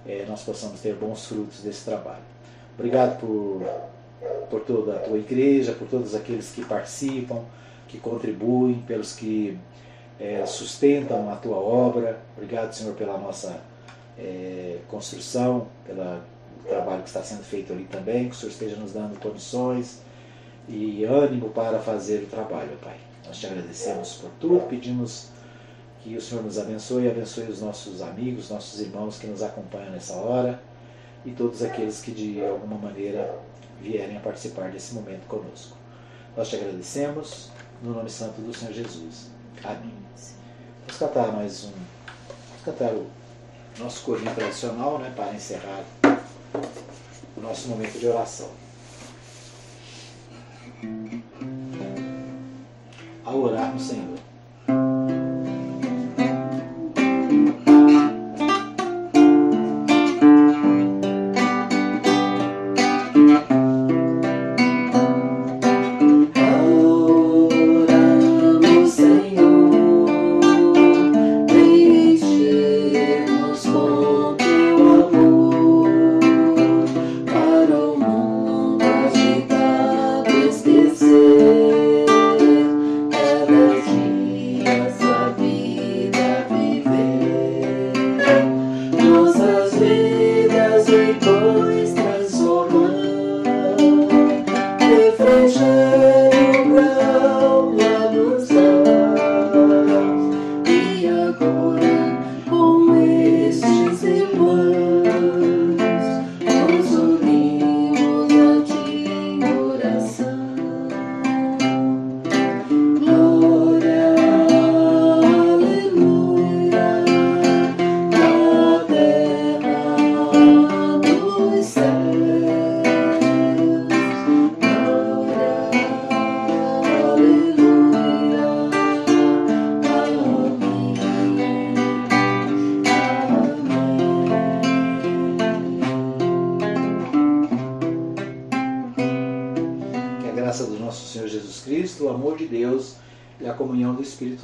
é, 0.06 0.26
nós 0.28 0.43
possamos 0.43 0.80
ter 0.80 0.95
bons 0.95 1.26
frutos 1.26 1.62
desse 1.62 1.86
trabalho. 1.86 2.24
Obrigado 2.78 3.19
por, 3.19 3.62
por 4.50 4.62
toda 4.62 4.95
a 4.95 5.00
tua 5.00 5.17
igreja, 5.17 5.71
por 5.74 5.88
todos 5.88 6.13
aqueles 6.13 6.52
que 6.52 6.63
participam, 6.63 7.43
que 7.88 8.00
contribuem, 8.00 8.84
pelos 8.88 9.13
que 9.13 9.58
é, 10.19 10.45
sustentam 10.45 11.30
a 11.32 11.36
tua 11.36 11.58
obra. 11.58 12.19
Obrigado, 12.36 12.74
Senhor, 12.74 12.95
pela 12.95 13.17
nossa 13.17 13.60
é, 14.17 14.80
construção, 14.88 15.67
pelo 15.86 16.19
trabalho 16.67 17.04
que 17.04 17.10
está 17.10 17.21
sendo 17.21 17.43
feito 17.43 17.74
ali 17.74 17.86
também, 17.86 18.30
que 18.30 18.36
o 18.36 18.38
Senhor 18.38 18.52
esteja 18.52 18.76
nos 18.76 18.93
dando 18.93 19.19
condições 19.19 20.02
e 20.67 21.04
ânimo 21.04 21.50
para 21.50 21.80
fazer 21.80 22.24
o 22.24 22.28
trabalho, 22.28 22.78
Pai. 22.82 22.98
Nós 23.28 23.38
te 23.38 23.45
agradecemos 23.45 24.15
por 24.15 24.32
tudo, 24.39 24.67
pedimos 24.67 25.30
que 26.02 26.15
o 26.15 26.21
Senhor 26.21 26.43
nos 26.43 26.58
abençoe 26.60 27.06
e 27.06 27.10
abençoe 27.10 27.45
os 27.45 27.62
nossos 27.62 28.02
amigos, 28.02 28.50
nossos 28.50 28.80
irmãos 28.80 29.17
que 29.17 29.28
nos 29.28 29.41
acompanham 29.41 29.91
nessa 29.91 30.13
hora 30.13 30.62
e 31.26 31.32
todos 31.32 31.63
aqueles 31.63 32.02
que 32.02 32.12
de 32.12 32.43
alguma 32.45 32.78
maneira 32.78 33.39
vierem 33.82 34.17
a 34.17 34.19
participar 34.19 34.71
desse 34.71 34.93
momento 34.93 35.26
conosco. 35.28 35.76
Nós 36.38 36.50
te 36.50 36.56
agradecemos 36.56 37.50
no 37.86 37.93
nome 37.93 38.10
santo 38.10 38.41
do 38.41 38.52
Senhor 38.52 38.74
Jesus. 38.74 39.30
Amém. 39.63 39.93
Vamos 40.88 40.98
cantar 40.98 41.32
mais 41.32 41.65
um. 41.65 41.71
Vamos 41.71 42.63
cantar 42.65 42.93
o 42.93 43.08
nosso 43.78 44.04
corinho 44.04 44.34
tradicional, 44.34 44.98
né, 44.98 45.13
para 45.15 45.34
encerrar 45.34 45.84
o 47.38 47.41
nosso 47.41 47.67
momento 47.67 48.00
de 48.00 48.08
oração. 48.08 48.50
Ao 53.24 53.39
orar 53.39 53.71
no 53.71 53.80
Senhor. 53.80 54.17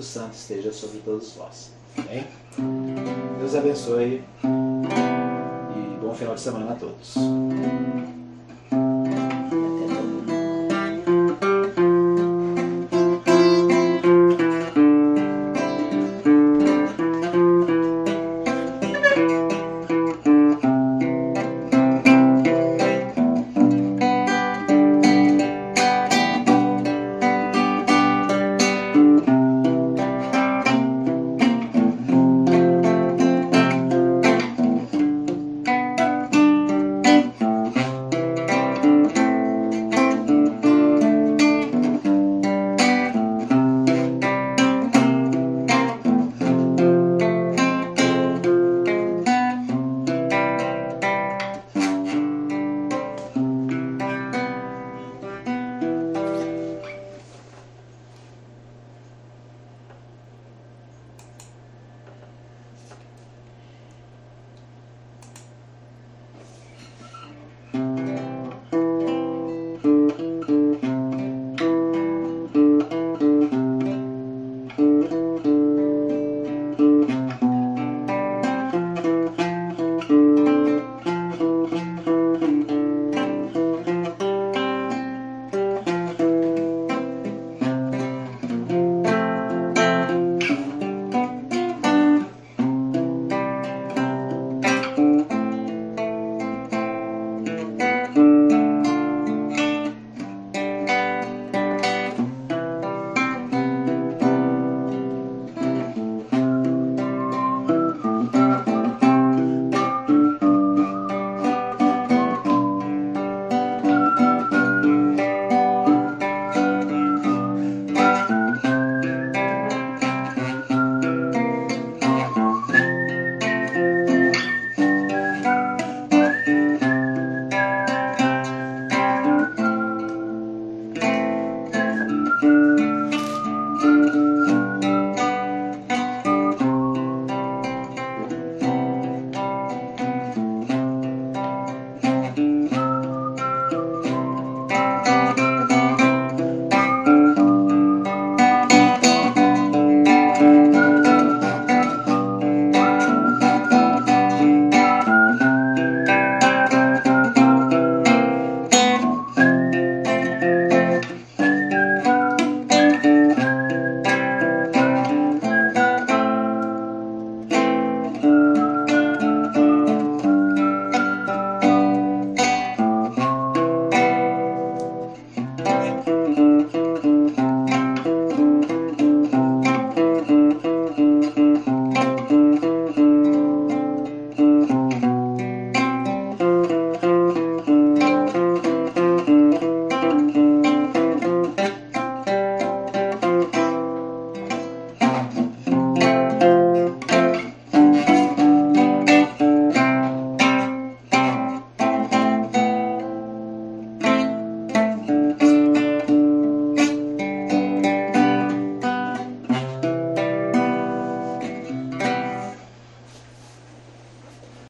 Santo 0.03 0.33
esteja 0.33 0.71
sobre 0.71 0.99
todos 0.99 1.33
vós. 1.33 1.71
Amém? 1.97 2.25
Deus 3.39 3.55
abençoe 3.55 4.23
e 4.43 5.99
bom 5.99 6.13
final 6.13 6.35
de 6.35 6.41
semana 6.41 6.71
a 6.71 6.75
todos. 6.75 7.15